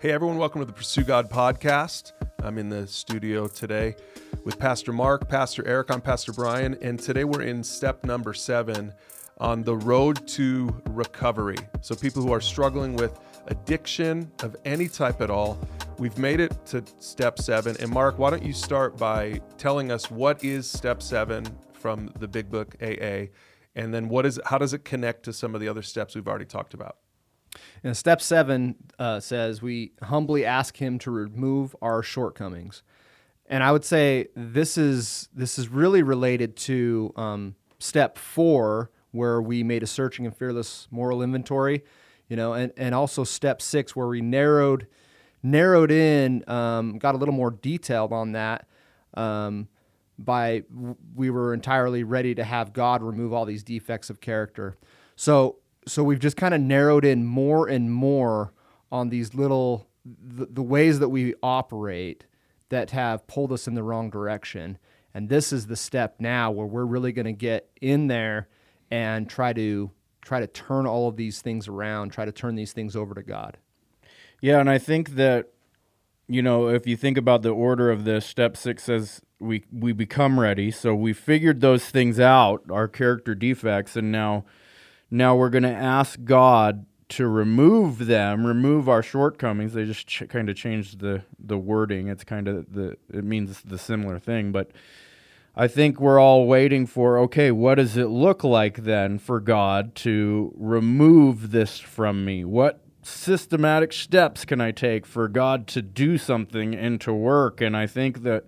Hey, 0.00 0.12
everyone, 0.12 0.38
welcome 0.38 0.62
to 0.62 0.64
the 0.64 0.72
Pursue 0.72 1.04
God 1.04 1.28
podcast. 1.28 2.12
I'm 2.42 2.56
in 2.56 2.70
the 2.70 2.86
studio 2.86 3.46
today 3.46 3.96
with 4.44 4.58
Pastor 4.58 4.94
Mark, 4.94 5.28
Pastor 5.28 5.62
Eric, 5.68 5.90
I'm 5.90 6.00
Pastor 6.00 6.32
Brian, 6.32 6.78
and 6.80 6.98
today 6.98 7.24
we're 7.24 7.42
in 7.42 7.62
step 7.62 8.02
number 8.02 8.32
seven 8.32 8.94
on 9.36 9.62
the 9.62 9.76
road 9.76 10.26
to 10.28 10.74
recovery. 10.88 11.58
So, 11.82 11.94
people 11.94 12.22
who 12.22 12.32
are 12.32 12.40
struggling 12.40 12.96
with 12.96 13.20
addiction 13.48 14.32
of 14.42 14.56
any 14.64 14.88
type 14.88 15.20
at 15.20 15.28
all, 15.28 15.58
we've 15.98 16.16
made 16.16 16.40
it 16.40 16.64
to 16.68 16.82
step 16.98 17.38
seven. 17.38 17.76
And, 17.78 17.90
Mark, 17.90 18.18
why 18.18 18.30
don't 18.30 18.42
you 18.42 18.54
start 18.54 18.96
by 18.96 19.42
telling 19.58 19.92
us 19.92 20.10
what 20.10 20.42
is 20.42 20.66
step 20.66 21.02
seven 21.02 21.44
from 21.74 22.10
the 22.18 22.26
Big 22.26 22.50
Book 22.50 22.74
AA, 22.80 23.26
and 23.74 23.92
then 23.92 24.08
what 24.08 24.24
is 24.24 24.40
how 24.46 24.56
does 24.56 24.72
it 24.72 24.82
connect 24.82 25.24
to 25.24 25.34
some 25.34 25.54
of 25.54 25.60
the 25.60 25.68
other 25.68 25.82
steps 25.82 26.14
we've 26.14 26.26
already 26.26 26.46
talked 26.46 26.72
about? 26.72 26.96
And 27.82 27.96
step 27.96 28.20
seven 28.20 28.76
uh, 28.98 29.20
says 29.20 29.62
we 29.62 29.92
humbly 30.02 30.44
ask 30.44 30.76
Him 30.76 30.98
to 31.00 31.10
remove 31.10 31.74
our 31.80 32.02
shortcomings, 32.02 32.82
and 33.46 33.62
I 33.62 33.72
would 33.72 33.84
say 33.84 34.28
this 34.34 34.78
is 34.78 35.28
this 35.34 35.58
is 35.58 35.68
really 35.68 36.02
related 36.02 36.56
to 36.56 37.12
um, 37.16 37.54
step 37.78 38.18
four, 38.18 38.90
where 39.12 39.42
we 39.42 39.62
made 39.62 39.82
a 39.82 39.86
searching 39.86 40.26
and 40.26 40.36
fearless 40.36 40.88
moral 40.90 41.22
inventory, 41.22 41.84
you 42.28 42.36
know, 42.36 42.52
and 42.52 42.72
and 42.76 42.94
also 42.94 43.24
step 43.24 43.60
six, 43.60 43.96
where 43.96 44.06
we 44.06 44.20
narrowed 44.20 44.86
narrowed 45.42 45.90
in, 45.90 46.44
um, 46.48 46.98
got 46.98 47.14
a 47.14 47.18
little 47.18 47.34
more 47.34 47.50
detailed 47.50 48.12
on 48.12 48.32
that. 48.32 48.66
Um, 49.14 49.68
by 50.18 50.62
we 51.14 51.30
were 51.30 51.54
entirely 51.54 52.04
ready 52.04 52.34
to 52.34 52.44
have 52.44 52.72
God 52.72 53.02
remove 53.02 53.32
all 53.32 53.46
these 53.46 53.64
defects 53.64 54.10
of 54.10 54.20
character. 54.20 54.76
So 55.16 55.56
so 55.90 56.04
we've 56.04 56.20
just 56.20 56.36
kind 56.36 56.54
of 56.54 56.60
narrowed 56.60 57.04
in 57.04 57.26
more 57.26 57.68
and 57.68 57.92
more 57.92 58.52
on 58.92 59.08
these 59.08 59.34
little 59.34 59.88
the, 60.04 60.46
the 60.46 60.62
ways 60.62 60.98
that 60.98 61.08
we 61.08 61.34
operate 61.42 62.24
that 62.70 62.90
have 62.90 63.26
pulled 63.26 63.52
us 63.52 63.66
in 63.68 63.74
the 63.74 63.82
wrong 63.82 64.10
direction. 64.10 64.78
And 65.12 65.28
this 65.28 65.52
is 65.52 65.66
the 65.66 65.76
step 65.76 66.16
now 66.20 66.50
where 66.50 66.66
we're 66.66 66.84
really 66.84 67.12
going 67.12 67.26
to 67.26 67.32
get 67.32 67.68
in 67.80 68.06
there 68.06 68.48
and 68.90 69.28
try 69.28 69.52
to 69.52 69.90
try 70.22 70.40
to 70.40 70.46
turn 70.46 70.86
all 70.86 71.08
of 71.08 71.16
these 71.16 71.42
things 71.42 71.66
around, 71.66 72.10
try 72.10 72.24
to 72.24 72.32
turn 72.32 72.54
these 72.54 72.72
things 72.72 72.94
over 72.94 73.14
to 73.14 73.22
God. 73.22 73.58
Yeah, 74.40 74.60
and 74.60 74.70
I 74.70 74.78
think 74.78 75.16
that 75.16 75.50
you 76.28 76.42
know, 76.42 76.68
if 76.68 76.86
you 76.86 76.96
think 76.96 77.18
about 77.18 77.42
the 77.42 77.50
order 77.50 77.90
of 77.90 78.04
this, 78.04 78.24
step 78.24 78.56
6 78.56 78.84
says 78.84 79.20
we 79.40 79.64
we 79.72 79.92
become 79.92 80.38
ready. 80.38 80.70
So 80.70 80.94
we 80.94 81.12
figured 81.12 81.60
those 81.60 81.86
things 81.86 82.20
out, 82.20 82.62
our 82.70 82.86
character 82.86 83.34
defects, 83.34 83.96
and 83.96 84.12
now 84.12 84.44
now 85.10 85.36
we're 85.36 85.50
going 85.50 85.64
to 85.64 85.68
ask 85.68 86.22
God 86.24 86.86
to 87.10 87.26
remove 87.26 88.06
them, 88.06 88.46
remove 88.46 88.88
our 88.88 89.02
shortcomings. 89.02 89.72
They 89.72 89.84
just 89.84 90.06
ch- 90.06 90.28
kind 90.28 90.48
of 90.48 90.56
changed 90.56 91.00
the 91.00 91.22
the 91.38 91.58
wording. 91.58 92.08
It's 92.08 92.24
kind 92.24 92.48
of 92.48 92.72
the 92.72 92.96
it 93.12 93.24
means 93.24 93.62
the 93.62 93.78
similar 93.78 94.18
thing, 94.18 94.52
but 94.52 94.70
I 95.56 95.66
think 95.66 96.00
we're 96.00 96.20
all 96.20 96.46
waiting 96.46 96.86
for 96.86 97.18
okay, 97.18 97.50
what 97.50 97.74
does 97.74 97.96
it 97.96 98.06
look 98.06 98.44
like 98.44 98.84
then 98.84 99.18
for 99.18 99.40
God 99.40 99.94
to 99.96 100.52
remove 100.56 101.50
this 101.50 101.80
from 101.80 102.24
me? 102.24 102.44
What 102.44 102.80
systematic 103.02 103.92
steps 103.92 104.44
can 104.44 104.60
I 104.60 104.70
take 104.70 105.04
for 105.04 105.26
God 105.26 105.66
to 105.68 105.82
do 105.82 106.16
something 106.16 106.74
and 106.74 107.00
to 107.00 107.12
work? 107.12 107.60
And 107.60 107.76
I 107.76 107.86
think 107.86 108.22
that 108.22 108.44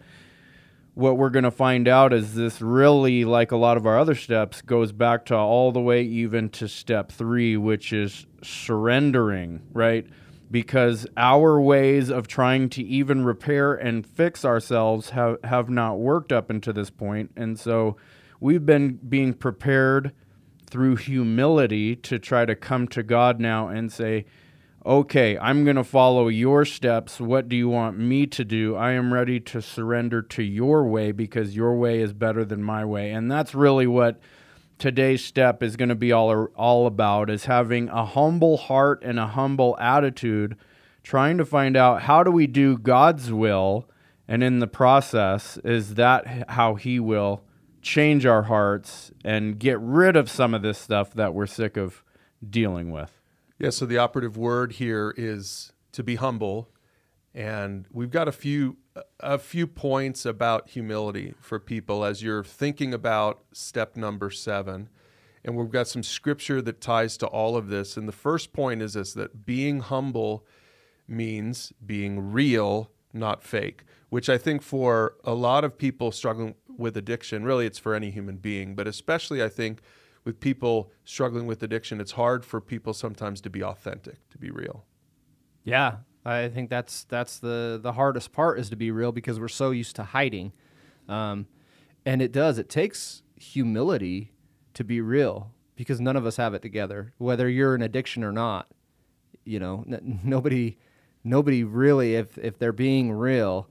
what 0.95 1.17
we're 1.17 1.31
going 1.31 1.45
to 1.45 1.51
find 1.51 1.89
out 1.89 2.13
is 2.13 2.35
this 2.35 2.61
really, 2.61 3.25
like 3.25 3.51
a 3.51 3.57
lot 3.57 3.77
of 3.77 3.87
our 3.87 3.99
other 3.99 4.15
steps, 4.15 4.61
goes 4.61 4.93
back 4.93 5.25
to 5.27 5.37
all 5.37 5.73
the 5.73 5.81
way 5.81 6.03
even 6.03 6.51
to 6.51 6.69
step 6.69 7.11
three, 7.11 7.57
which 7.57 7.93
is 7.93 8.27
surrendering, 8.43 9.63
right? 9.73 10.07
Because 10.51 11.07
our 11.17 11.59
ways 11.61 12.11
of 12.11 12.29
trying 12.29 12.69
to 12.71 12.83
even 12.83 13.25
repair 13.25 13.73
and 13.73 14.07
fix 14.07 14.45
ourselves 14.45 15.11
have, 15.11 15.39
have 15.45 15.71
not 15.71 15.99
worked 15.99 16.31
up 16.31 16.51
until 16.51 16.75
this 16.75 16.91
point. 16.91 17.31
And 17.37 17.59
so 17.59 17.97
we've 18.39 18.67
been 18.67 18.99
being 19.09 19.33
prepared 19.33 20.13
through 20.69 20.97
humility 20.97 21.97
to 21.97 22.19
try 22.19 22.45
to 22.45 22.55
come 22.55 22.87
to 22.89 23.03
God 23.03 23.41
now 23.41 23.69
and 23.69 23.91
say, 23.91 24.27
okay, 24.85 25.39
I'm 25.39 25.65
going 25.65 25.77
to 25.77 25.85
follow 25.85 26.29
your 26.29 26.65
steps. 26.65 27.21
What 27.21 27.49
do 27.49 27.57
you 27.57 27.69
want 27.69 27.99
me 27.99 28.27
to 28.27 28.45
do? 28.45 28.75
I 28.75 28.93
am 28.93 29.13
ready 29.13 29.39
to 29.41 29.63
surrender 29.63 30.23
to 30.23 30.43
your 30.43 30.85
way 30.87 31.13
because 31.13 31.55
your 31.55 31.77
way 31.77 32.01
is 32.01 32.13
better 32.13 32.45
than 32.45 32.63
my 32.63 32.85
way. 32.85 33.13
And 33.13 33.31
that's 33.31 33.55
really 33.55 33.87
what 33.87 34.21
today's 34.79 35.25
step 35.25 35.63
is 35.63 35.77
going 35.77 35.89
to 35.89 35.95
be 35.95 36.11
all 36.11 36.47
all 36.57 36.87
about 36.87 37.31
is 37.31 37.45
having 37.45 37.89
a 37.89 38.05
humble 38.05 38.57
heart 38.57 39.03
and 39.05 39.19
a 39.19 39.29
humble 39.29 39.77
attitude, 39.79 40.57
trying 41.05 41.39
to 41.39 41.45
find 41.45 41.77
out 41.77 42.03
how 42.03 42.25
do 42.25 42.31
we 42.31 42.47
do 42.47 42.77
God's 42.77 43.33
will 43.33 43.89
and 44.27 44.43
in 44.43 44.59
the 44.59 44.67
process 44.67 45.59
is 45.59 45.95
that 45.95 46.51
how 46.51 46.75
he 46.75 46.99
will 46.99 47.45
change 47.83 48.25
our 48.25 48.45
hearts 48.45 49.13
and 49.25 49.59
get 49.59 49.79
rid 49.81 50.17
of 50.17 50.31
some 50.31 50.55
of 50.55 50.63
this 50.63 50.79
stuff 50.79 51.13
that 51.15 51.35
we're 51.35 51.47
sick 51.47 51.77
of 51.77 52.03
dealing 52.49 52.91
with. 52.91 53.22
Yeah, 53.63 53.71
so 53.71 53.87
the 53.87 53.97
operative 53.97 54.37
word 54.37 54.73
here 54.73 55.15
is 55.17 55.73
to 55.93 56.03
be 56.03 56.17
humble, 56.17 56.69
and 57.33 57.87
we've 57.93 58.11
got 58.11 58.27
a 58.27 58.33
few 58.33 58.77
a 59.21 59.39
few 59.39 59.69
points 59.69 60.27
about 60.27 60.71
humility 60.71 61.35
for 61.39 61.61
people 61.61 62.05
as 62.05 62.25
you're 62.25 62.43
thinking 62.43 62.93
about 62.93 63.45
step 63.53 63.97
number 63.97 64.31
7. 64.31 64.89
And 65.45 65.57
we've 65.57 65.71
got 65.71 65.87
some 65.87 66.03
scripture 66.03 66.61
that 66.61 66.81
ties 66.81 67.17
to 67.19 67.27
all 67.29 67.57
of 67.57 67.69
this. 67.69 67.97
And 67.97 68.09
the 68.09 68.13
first 68.13 68.53
point 68.53 68.83
is 68.83 68.95
this 68.95 69.15
that 69.15 69.47
being 69.47 69.79
humble 69.79 70.45
means 71.07 71.73
being 71.87 72.33
real, 72.33 72.91
not 73.13 73.45
fake, 73.45 73.85
which 74.09 74.29
I 74.29 74.39
think 74.39 74.63
for 74.63 75.15
a 75.23 75.35
lot 75.35 75.63
of 75.63 75.79
people 75.79 76.11
struggling 76.11 76.57
with 76.67 76.97
addiction, 76.97 77.45
really 77.45 77.67
it's 77.67 77.79
for 77.79 77.95
any 77.95 78.11
human 78.11 78.39
being, 78.39 78.75
but 78.75 78.89
especially 78.89 79.41
I 79.41 79.49
think 79.49 79.83
with 80.25 80.41
people 80.41 80.91
struggling 81.05 81.47
with 81.47 81.63
addiction, 81.63 82.01
it's 82.01 82.13
hard 82.13 82.45
for 82.45 82.61
people 82.61 82.93
sometimes 82.93 83.41
to 83.41 83.51
be 83.51 83.63
authentic, 83.63 84.29
to 84.31 84.39
be 84.39 84.51
real. 84.51 84.85
Yeah, 85.65 85.97
I 86.25 86.49
think 86.49 86.71
that's 86.71 87.05
that's 87.05 87.39
the 87.39 87.79
the 87.83 87.93
hardest 87.93 88.33
part 88.33 88.59
is 88.59 88.71
to 88.71 88.77
be 88.77 88.91
real 88.91 89.13
because 89.13 89.41
we're 89.41 89.49
so 89.49 89.71
used 89.71 89.97
to 89.97 90.05
hiding, 90.05 90.53
um, 91.09 91.47
and 92.05 92.23
it 92.23 92.33
does. 92.33 92.59
It 92.59 92.69
takes 92.69 93.23
humility 93.37 94.33
to 94.75 94.85
be 94.85 95.01
real 95.01 95.53
because 95.75 96.01
none 96.01 96.17
of 96.17 96.27
us 96.27 96.37
have 96.37 96.55
it 96.55 96.63
together, 96.63 97.13
whether 97.19 97.49
you're 97.49 97.75
an 97.75 97.83
addiction 97.83 98.23
or 98.23 98.33
not. 98.33 98.69
You 99.45 99.59
know, 99.59 99.85
n- 99.91 100.21
nobody 100.23 100.79
nobody 101.25 101.65
really, 101.65 102.15
if 102.15 102.39
if 102.39 102.59
they're 102.59 102.73
being 102.73 103.13
real, 103.13 103.69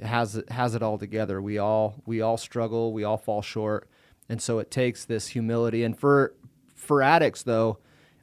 has 0.00 0.40
has 0.50 0.74
it 0.74 0.82
all 0.82 0.98
together. 0.98 1.42
We 1.42 1.58
all 1.58 2.02
we 2.06 2.20
all 2.20 2.36
struggle. 2.36 2.92
We 2.92 3.02
all 3.02 3.18
fall 3.18 3.42
short 3.42 3.88
and 4.28 4.42
so 4.42 4.58
it 4.58 4.70
takes 4.70 5.04
this 5.04 5.28
humility. 5.28 5.82
And 5.82 5.98
for 5.98 6.34
for 6.74 7.02
addicts, 7.02 7.42
though, 7.42 7.78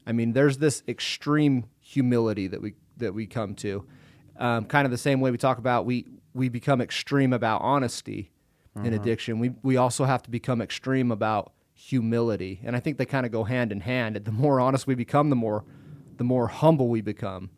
I 0.08 0.12
mean, 0.12 0.34
there's 0.34 0.58
this 0.58 0.84
extreme 0.88 1.66
humility 1.80 2.48
that 2.48 2.62
we 2.62 2.76
that 2.98 3.14
we 3.14 3.28
come 3.28 3.56
to. 3.56 3.86
Um, 4.38 4.66
kind 4.66 4.86
of 4.86 4.92
the 4.92 4.98
same 4.98 5.22
way 5.22 5.32
we 5.32 5.38
talk 5.38 5.58
about 5.58 5.86
we 5.86 6.06
we 6.34 6.50
become 6.50 6.82
extreme 6.82 7.34
about 7.34 7.62
honesty 7.62 8.32
in 8.76 8.88
uh-huh. 8.88 8.96
addiction. 8.96 9.40
We 9.40 9.52
we 9.64 9.78
also 9.78 10.06
have 10.06 10.22
to 10.24 10.30
become 10.30 10.62
extreme 10.62 11.12
about 11.12 11.54
humility, 11.74 12.62
and 12.64 12.76
I 12.76 12.80
think 12.80 12.98
they 12.98 13.06
kind 13.06 13.26
of 13.26 13.32
go 13.32 13.44
hand 13.44 13.72
in 13.72 13.82
hand. 13.82 14.16
The 14.16 14.32
more 14.32 14.60
honest 14.60 14.88
we 14.88 14.96
become, 14.96 15.30
the 15.30 15.36
more 15.36 15.66
the 16.18 16.24
more 16.24 16.48
humble 16.48 16.88
we 16.88 17.02
become. 17.02 17.50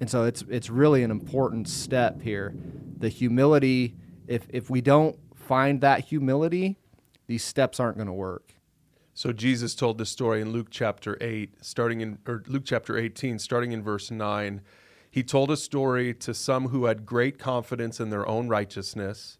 And 0.00 0.10
so 0.10 0.24
it's 0.24 0.42
it's 0.48 0.70
really 0.70 1.02
an 1.02 1.10
important 1.10 1.68
step 1.68 2.22
here. 2.22 2.54
The 2.98 3.08
humility. 3.08 3.96
If 4.26 4.46
if 4.48 4.70
we 4.70 4.80
don't 4.80 5.18
find 5.34 5.82
that 5.82 6.00
humility, 6.00 6.78
these 7.26 7.44
steps 7.44 7.80
aren't 7.80 7.96
going 7.96 8.06
to 8.06 8.12
work. 8.12 8.54
So 9.14 9.32
Jesus 9.32 9.74
told 9.74 9.98
this 9.98 10.10
story 10.10 10.40
in 10.40 10.50
Luke 10.50 10.68
chapter 10.70 11.16
8, 11.20 11.54
starting 11.60 12.00
in 12.00 12.18
or 12.26 12.42
Luke 12.48 12.64
chapter 12.64 12.98
18, 12.98 13.38
starting 13.38 13.72
in 13.72 13.82
verse 13.82 14.10
9. 14.10 14.60
He 15.08 15.22
told 15.22 15.50
a 15.52 15.56
story 15.56 16.12
to 16.14 16.34
some 16.34 16.68
who 16.68 16.86
had 16.86 17.06
great 17.06 17.38
confidence 17.38 18.00
in 18.00 18.10
their 18.10 18.28
own 18.28 18.48
righteousness 18.48 19.38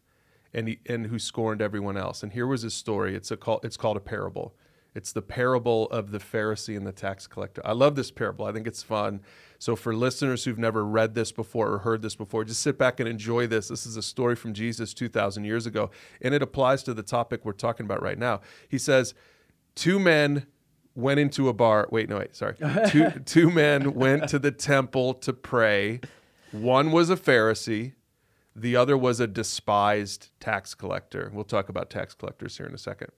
and 0.53 0.69
he, 0.69 0.79
and 0.87 1.07
who 1.07 1.19
scorned 1.19 1.61
everyone 1.61 1.97
else. 1.97 2.23
And 2.23 2.33
here 2.33 2.47
was 2.47 2.63
his 2.63 2.75
story. 2.75 3.17
It's 3.17 3.33
a 3.33 3.37
call, 3.37 3.61
it's 3.65 3.77
called 3.77 3.97
a 3.97 4.01
parable. 4.01 4.55
It's 4.95 5.13
the 5.13 5.23
parable 5.23 5.87
of 5.87 6.13
the 6.13 6.19
Pharisee 6.19 6.77
and 6.77 6.87
the 6.87 6.93
tax 6.93 7.27
collector. 7.27 7.61
I 7.65 7.73
love 7.73 7.97
this 7.97 8.11
parable. 8.11 8.47
I 8.47 8.53
think 8.53 8.67
it's 8.67 8.83
fun. 8.83 9.21
So, 9.59 9.75
for 9.75 9.95
listeners 9.95 10.45
who've 10.45 10.59
never 10.59 10.85
read 10.85 11.15
this 11.15 11.33
before 11.33 11.73
or 11.73 11.79
heard 11.79 12.03
this 12.03 12.15
before, 12.15 12.45
just 12.45 12.63
sit 12.63 12.79
back 12.79 13.01
and 13.01 13.09
enjoy 13.09 13.47
this. 13.47 13.69
This 13.69 13.87
is 13.87 13.97
a 13.97 14.03
story 14.03 14.37
from 14.37 14.53
Jesus 14.53 14.95
2,000 14.95 15.45
years 15.45 15.67
ago, 15.67 15.91
and 16.21 16.35
it 16.35 16.43
applies 16.43 16.83
to 16.85 16.95
the 16.95 17.03
topic 17.03 17.45
we're 17.45 17.53
talking 17.53 17.87
about 17.87 18.03
right 18.03 18.19
now. 18.19 18.41
He 18.69 18.79
says, 18.79 19.15
Two 19.75 19.99
men 19.99 20.47
went 20.95 21.19
into 21.19 21.49
a 21.49 21.53
bar. 21.53 21.89
Wait, 21.91 22.09
no, 22.09 22.19
wait, 22.19 22.37
sorry. 22.37 22.57
two, 22.89 23.11
two 23.25 23.51
men 23.51 23.95
went 23.95 24.29
to 24.29 24.39
the 24.39 24.53
temple 24.53 25.15
to 25.15 25.33
pray. 25.33 26.01
One 26.53 26.93
was 26.93 27.11
a 27.11 27.17
Pharisee, 27.17 27.95
the 28.55 28.77
other 28.77 28.97
was 28.97 29.19
a 29.19 29.27
despised 29.27 30.31
tax 30.39 30.75
collector. 30.75 31.31
We'll 31.35 31.45
talk 31.45 31.69
about 31.69 31.91
tax 31.91 32.15
collectors 32.15 32.57
here 32.57 32.67
in 32.67 32.75
a 32.75 32.79
second. 32.79 33.11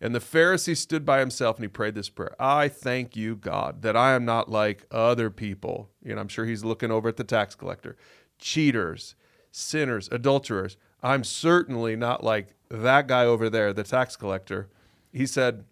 And 0.00 0.14
the 0.14 0.20
Pharisee 0.20 0.76
stood 0.76 1.04
by 1.04 1.20
himself 1.20 1.56
and 1.56 1.64
he 1.64 1.68
prayed 1.68 1.94
this 1.94 2.08
prayer 2.08 2.34
I 2.40 2.68
thank 2.68 3.16
you, 3.16 3.36
God, 3.36 3.82
that 3.82 3.96
I 3.96 4.14
am 4.14 4.24
not 4.24 4.50
like 4.50 4.86
other 4.90 5.30
people. 5.30 5.90
And 6.04 6.18
I'm 6.18 6.28
sure 6.28 6.46
he's 6.46 6.64
looking 6.64 6.90
over 6.90 7.08
at 7.08 7.16
the 7.16 7.24
tax 7.24 7.54
collector, 7.54 7.96
cheaters, 8.38 9.14
sinners, 9.50 10.08
adulterers. 10.10 10.76
I'm 11.02 11.24
certainly 11.24 11.96
not 11.96 12.24
like 12.24 12.54
that 12.70 13.08
guy 13.08 13.24
over 13.24 13.50
there, 13.50 13.72
the 13.72 13.84
tax 13.84 14.16
collector. 14.16 14.68
He 15.12 15.26
said, 15.26 15.64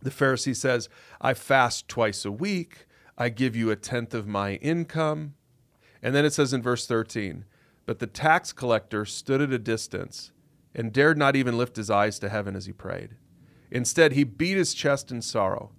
The 0.00 0.10
Pharisee 0.10 0.56
says, 0.56 0.88
I 1.20 1.34
fast 1.34 1.88
twice 1.88 2.24
a 2.24 2.32
week, 2.32 2.86
I 3.18 3.30
give 3.30 3.56
you 3.56 3.70
a 3.70 3.76
tenth 3.76 4.14
of 4.14 4.26
my 4.26 4.54
income. 4.56 5.34
And 6.02 6.14
then 6.14 6.24
it 6.24 6.32
says 6.32 6.52
in 6.52 6.62
verse 6.62 6.86
13, 6.86 7.44
But 7.84 7.98
the 7.98 8.06
tax 8.06 8.52
collector 8.52 9.04
stood 9.04 9.40
at 9.40 9.52
a 9.52 9.58
distance 9.58 10.30
and 10.74 10.92
dared 10.92 11.18
not 11.18 11.36
even 11.36 11.58
lift 11.58 11.76
his 11.76 11.90
eyes 11.90 12.18
to 12.20 12.28
heaven 12.28 12.54
as 12.54 12.66
he 12.66 12.72
prayed. 12.72 13.16
Instead, 13.70 14.12
he 14.12 14.24
beat 14.24 14.56
his 14.56 14.74
chest 14.74 15.10
in 15.10 15.22
sorrow, 15.22 15.70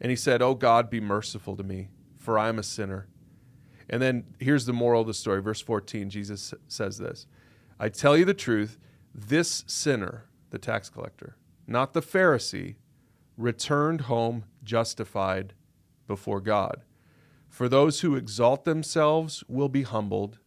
and 0.00 0.10
he 0.10 0.16
said, 0.16 0.40
Oh 0.40 0.54
God, 0.54 0.88
be 0.88 1.00
merciful 1.00 1.56
to 1.56 1.62
me, 1.62 1.88
for 2.18 2.38
I 2.38 2.48
am 2.48 2.58
a 2.58 2.62
sinner. 2.62 3.08
And 3.88 4.00
then 4.00 4.24
here's 4.38 4.66
the 4.66 4.72
moral 4.72 5.00
of 5.00 5.08
the 5.08 5.14
story. 5.14 5.42
Verse 5.42 5.60
14, 5.60 6.10
Jesus 6.10 6.54
says 6.68 6.98
this 6.98 7.26
I 7.78 7.88
tell 7.88 8.16
you 8.16 8.24
the 8.24 8.34
truth, 8.34 8.78
this 9.14 9.64
sinner, 9.66 10.26
the 10.50 10.58
tax 10.58 10.88
collector, 10.88 11.36
not 11.66 11.92
the 11.92 12.02
Pharisee, 12.02 12.76
returned 13.36 14.02
home 14.02 14.44
justified 14.62 15.54
before 16.06 16.40
God. 16.40 16.84
For 17.48 17.68
those 17.68 18.00
who 18.00 18.14
exalt 18.14 18.64
themselves 18.64 19.42
will 19.48 19.68
be 19.68 19.82
humbled, 19.82 20.38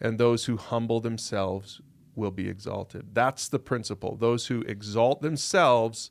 and 0.00 0.18
those 0.18 0.44
who 0.44 0.56
humble 0.56 1.00
themselves 1.00 1.80
will 2.16 2.30
be 2.30 2.48
exalted. 2.48 3.14
That's 3.14 3.48
the 3.48 3.58
principle. 3.58 4.16
Those 4.16 4.46
who 4.46 4.62
exalt 4.62 5.22
themselves 5.22 6.10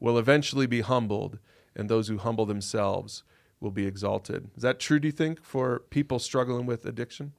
will 0.00 0.18
eventually 0.18 0.66
be 0.66 0.80
humbled, 0.80 1.38
and 1.76 1.88
those 1.88 2.08
who 2.08 2.18
humble 2.18 2.46
themselves 2.46 3.22
will 3.60 3.70
be 3.70 3.86
exalted. 3.86 4.50
Is 4.56 4.62
that 4.62 4.80
true, 4.80 4.98
do 4.98 5.08
you 5.08 5.12
think, 5.12 5.42
for 5.44 5.80
people 5.90 6.18
struggling 6.18 6.66
with 6.66 6.84
addiction? 6.84 7.32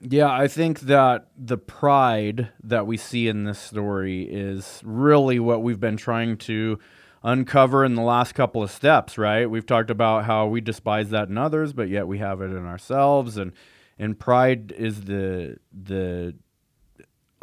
Yeah, 0.00 0.30
I 0.30 0.48
think 0.48 0.80
that 0.80 1.28
the 1.36 1.56
pride 1.56 2.50
that 2.62 2.86
we 2.86 2.96
see 2.96 3.28
in 3.28 3.44
this 3.44 3.58
story 3.58 4.24
is 4.24 4.80
really 4.84 5.38
what 5.38 5.62
we've 5.62 5.80
been 5.80 5.96
trying 5.96 6.36
to 6.38 6.78
uncover 7.22 7.84
in 7.84 7.94
the 7.94 8.02
last 8.02 8.34
couple 8.34 8.62
of 8.62 8.70
steps, 8.70 9.16
right? 9.16 9.48
We've 9.48 9.64
talked 9.64 9.90
about 9.90 10.26
how 10.26 10.46
we 10.46 10.60
despise 10.60 11.08
that 11.10 11.28
in 11.28 11.38
others, 11.38 11.72
but 11.72 11.88
yet 11.88 12.06
we 12.06 12.18
have 12.18 12.42
it 12.42 12.50
in 12.50 12.66
ourselves 12.66 13.38
and 13.38 13.52
and 13.98 14.18
pride 14.18 14.72
is 14.76 15.02
the 15.02 15.56
the 15.72 16.34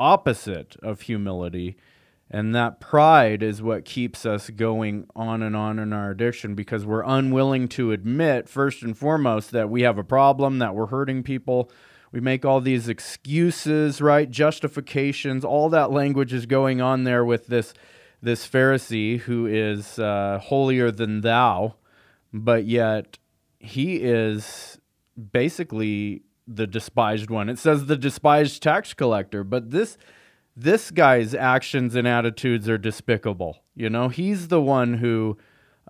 opposite 0.02 0.76
of 0.82 1.02
humility. 1.02 1.78
And 2.34 2.56
that 2.56 2.80
pride 2.80 3.44
is 3.44 3.62
what 3.62 3.86
keeps 3.86 4.26
us 4.26 4.50
going 4.50 5.06
on 5.16 5.44
and 5.44 5.56
on 5.56 5.78
in 5.80 5.94
our 5.94 6.12
addiction 6.12 6.56
because 6.56 6.86
we're 6.86 7.04
unwilling 7.04 7.68
to 7.70 7.92
admit, 7.92 8.50
first 8.50 8.84
and 8.84 8.98
foremost, 8.98 9.52
that 9.52 9.70
we 9.70 9.82
have 9.84 9.98
a 9.98 10.04
problem, 10.04 10.60
that 10.60 10.74
we're 10.74 10.88
hurting 10.88 11.24
people. 11.24 11.70
We 12.12 12.20
make 12.22 12.46
all 12.46 12.62
these 12.62 12.88
excuses, 12.88 14.02
right? 14.02 14.30
Justifications, 14.30 15.46
all 15.46 15.70
that 15.70 15.92
language 15.92 16.34
is 16.34 16.46
going 16.46 16.82
on 16.82 17.04
there 17.04 17.24
with 17.24 17.48
this, 17.48 17.74
this 18.22 18.48
Pharisee 18.48 19.20
who 19.20 19.46
is 19.46 20.00
uh, 20.00 20.40
holier 20.42 20.90
than 20.90 21.22
thou, 21.22 21.76
but 22.34 22.66
yet 22.66 23.18
he 23.60 23.98
is 23.98 24.80
basically 25.32 26.24
the 26.48 26.68
despised 26.68 27.30
one. 27.30 27.50
It 27.50 27.60
says 27.60 27.86
the 27.86 27.98
despised 27.98 28.62
tax 28.62 28.94
collector, 28.94 29.44
but 29.44 29.72
this 29.72 29.98
this 30.56 30.92
guy's 30.92 31.34
actions 31.34 31.96
and 31.96 32.08
attitudes 32.08 32.68
are 32.68 32.78
despicable. 32.78 33.64
You 33.76 33.90
know, 33.90 34.10
he's 34.10 34.50
the 34.50 34.62
one 34.62 34.96
who 34.96 35.38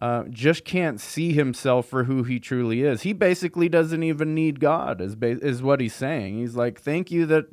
uh, 0.01 0.23
just 0.29 0.65
can't 0.65 0.99
see 0.99 1.33
himself 1.33 1.87
for 1.87 2.05
who 2.05 2.23
he 2.23 2.39
truly 2.39 2.83
is. 2.83 3.01
He 3.01 3.13
basically 3.13 3.69
doesn't 3.69 4.03
even 4.03 4.33
need 4.33 4.59
God, 4.59 5.01
is 5.01 5.15
ba- 5.15 5.39
is 5.41 5.61
what 5.61 5.79
he's 5.79 5.93
saying. 5.93 6.39
He's 6.39 6.55
like, 6.55 6.79
"Thank 6.79 7.11
you 7.11 7.25
that 7.27 7.45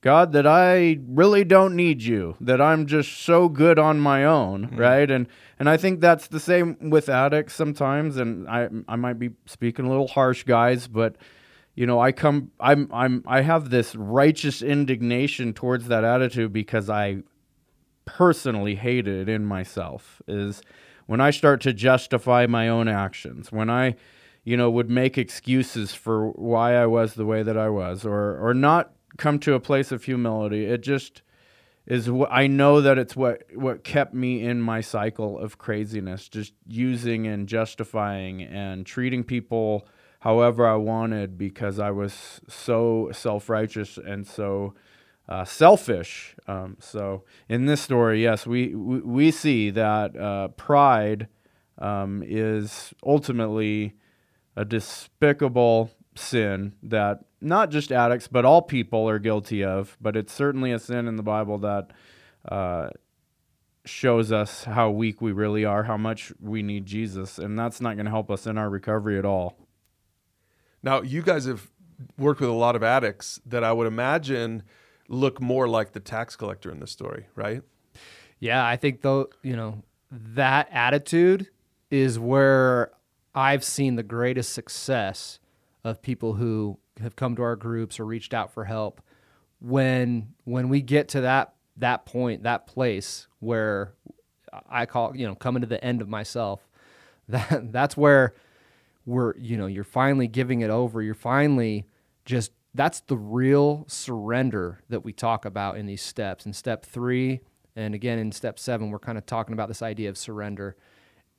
God 0.00 0.32
that 0.32 0.46
I 0.46 0.98
really 1.06 1.44
don't 1.44 1.74
need 1.74 2.02
you. 2.02 2.36
That 2.40 2.60
I'm 2.60 2.86
just 2.86 3.18
so 3.22 3.48
good 3.48 3.78
on 3.78 4.00
my 4.00 4.24
own, 4.24 4.66
mm-hmm. 4.66 4.76
right?" 4.76 5.10
And 5.10 5.28
and 5.58 5.68
I 5.68 5.76
think 5.76 6.00
that's 6.00 6.28
the 6.28 6.40
same 6.40 6.90
with 6.90 7.08
addicts 7.08 7.54
sometimes. 7.54 8.16
And 8.16 8.48
I 8.48 8.68
I 8.86 8.96
might 8.96 9.18
be 9.18 9.30
speaking 9.46 9.86
a 9.86 9.88
little 9.88 10.08
harsh, 10.08 10.44
guys, 10.44 10.88
but 10.88 11.16
you 11.78 11.86
know 11.86 12.00
i 12.00 12.10
come 12.12 12.50
i'm 12.60 12.88
i'm 12.92 13.22
i 13.26 13.40
have 13.40 13.70
this 13.70 13.94
righteous 13.94 14.62
indignation 14.62 15.52
towards 15.52 15.88
that 15.88 16.04
attitude 16.04 16.52
because 16.52 16.90
i 16.90 17.18
personally 18.04 18.74
hate 18.74 19.06
it 19.06 19.28
in 19.28 19.44
myself 19.44 20.20
is 20.26 20.62
when 21.06 21.20
i 21.20 21.30
start 21.30 21.60
to 21.60 21.72
justify 21.72 22.46
my 22.46 22.68
own 22.68 22.88
actions 22.88 23.52
when 23.52 23.70
i 23.70 23.94
you 24.44 24.56
know 24.56 24.70
would 24.70 24.90
make 24.90 25.16
excuses 25.16 25.92
for 25.92 26.30
why 26.30 26.74
i 26.74 26.86
was 26.86 27.14
the 27.14 27.26
way 27.26 27.42
that 27.42 27.56
i 27.56 27.68
was 27.68 28.04
or 28.04 28.38
or 28.38 28.54
not 28.54 28.92
come 29.16 29.38
to 29.40 29.54
a 29.54 29.60
place 29.60 29.90
of 29.92 30.04
humility. 30.04 30.66
It 30.66 30.82
just 30.82 31.22
is 31.86 32.10
what 32.10 32.30
I 32.30 32.46
know 32.46 32.80
that 32.80 32.98
it's 32.98 33.16
what 33.16 33.44
what 33.54 33.84
kept 33.84 34.14
me 34.14 34.44
in 34.44 34.60
my 34.60 34.80
cycle 34.80 35.38
of 35.38 35.58
craziness, 35.58 36.28
just 36.28 36.52
using 36.66 37.26
and 37.26 37.48
justifying 37.48 38.42
and 38.42 38.84
treating 38.84 39.24
people 39.24 39.86
however 40.20 40.66
I 40.66 40.76
wanted 40.76 41.38
because 41.38 41.78
I 41.78 41.90
was 41.90 42.40
so 42.48 43.10
self 43.12 43.48
righteous 43.48 43.98
and 43.98 44.26
so 44.26 44.74
uh, 45.28 45.44
selfish. 45.44 46.34
Um, 46.46 46.76
so 46.80 47.24
in 47.48 47.66
this 47.66 47.80
story, 47.80 48.22
yes, 48.22 48.46
we 48.46 48.74
we, 48.74 49.00
we 49.00 49.30
see 49.30 49.70
that 49.70 50.16
uh, 50.16 50.48
pride 50.48 51.28
um, 51.78 52.22
is 52.26 52.92
ultimately 53.04 53.94
a 54.56 54.64
despicable 54.64 55.90
sin 56.16 56.72
that 56.82 57.20
not 57.40 57.70
just 57.70 57.92
addicts 57.92 58.26
but 58.26 58.44
all 58.44 58.62
people 58.62 59.08
are 59.08 59.20
guilty 59.20 59.62
of. 59.62 59.96
But 60.00 60.16
it's 60.16 60.32
certainly 60.32 60.72
a 60.72 60.78
sin 60.78 61.06
in 61.06 61.16
the 61.16 61.22
Bible 61.22 61.58
that. 61.58 61.92
Uh, 62.48 62.90
shows 63.84 64.30
us 64.30 64.64
how 64.64 64.90
weak 64.90 65.22
we 65.22 65.32
really 65.32 65.64
are, 65.64 65.84
how 65.84 65.96
much 65.96 66.30
we 66.40 66.62
need 66.62 66.84
Jesus, 66.84 67.38
and 67.38 67.58
that's 67.58 67.80
not 67.80 67.94
going 67.94 68.04
to 68.04 68.10
help 68.10 68.30
us 68.30 68.46
in 68.46 68.58
our 68.58 68.68
recovery 68.68 69.18
at 69.18 69.24
all. 69.24 69.67
Now, 70.82 71.02
you 71.02 71.22
guys 71.22 71.46
have 71.46 71.70
worked 72.16 72.40
with 72.40 72.50
a 72.50 72.54
lot 72.54 72.76
of 72.76 72.82
addicts 72.82 73.40
that 73.44 73.64
I 73.64 73.72
would 73.72 73.86
imagine 73.86 74.62
look 75.08 75.40
more 75.40 75.68
like 75.68 75.92
the 75.92 76.00
tax 76.00 76.36
collector 76.36 76.70
in 76.70 76.80
the 76.80 76.86
story, 76.86 77.26
right? 77.34 77.62
Yeah, 78.38 78.64
I 78.64 78.76
think 78.76 79.02
though, 79.02 79.30
you 79.42 79.56
know, 79.56 79.82
that 80.10 80.68
attitude 80.70 81.48
is 81.90 82.18
where 82.18 82.92
I've 83.34 83.64
seen 83.64 83.96
the 83.96 84.02
greatest 84.02 84.52
success 84.52 85.38
of 85.84 86.02
people 86.02 86.34
who 86.34 86.78
have 87.00 87.16
come 87.16 87.36
to 87.36 87.42
our 87.42 87.56
groups 87.56 87.98
or 87.98 88.04
reached 88.04 88.34
out 88.34 88.52
for 88.52 88.64
help 88.64 89.00
when 89.60 90.34
when 90.44 90.68
we 90.68 90.80
get 90.80 91.08
to 91.08 91.22
that 91.22 91.54
that 91.76 92.04
point, 92.04 92.42
that 92.42 92.66
place 92.66 93.28
where 93.40 93.92
I 94.68 94.86
call, 94.86 95.16
you 95.16 95.26
know, 95.26 95.34
coming 95.34 95.60
to 95.60 95.66
the 95.66 95.82
end 95.82 96.00
of 96.00 96.08
myself, 96.08 96.68
that 97.28 97.72
that's 97.72 97.96
where 97.96 98.34
we're 99.08 99.34
you 99.38 99.56
know 99.56 99.66
you're 99.66 99.84
finally 99.84 100.28
giving 100.28 100.60
it 100.60 100.70
over. 100.70 101.02
You're 101.02 101.14
finally 101.14 101.86
just 102.24 102.52
that's 102.74 103.00
the 103.00 103.16
real 103.16 103.84
surrender 103.88 104.80
that 104.90 105.02
we 105.02 105.12
talk 105.12 105.46
about 105.46 105.78
in 105.78 105.86
these 105.86 106.02
steps. 106.02 106.44
In 106.44 106.52
step 106.52 106.84
three 106.84 107.40
and 107.74 107.94
again 107.94 108.18
in 108.18 108.30
step 108.30 108.58
seven 108.58 108.90
we're 108.90 108.98
kind 108.98 109.16
of 109.16 109.24
talking 109.24 109.54
about 109.54 109.68
this 109.68 109.82
idea 109.82 110.10
of 110.10 110.18
surrender. 110.18 110.76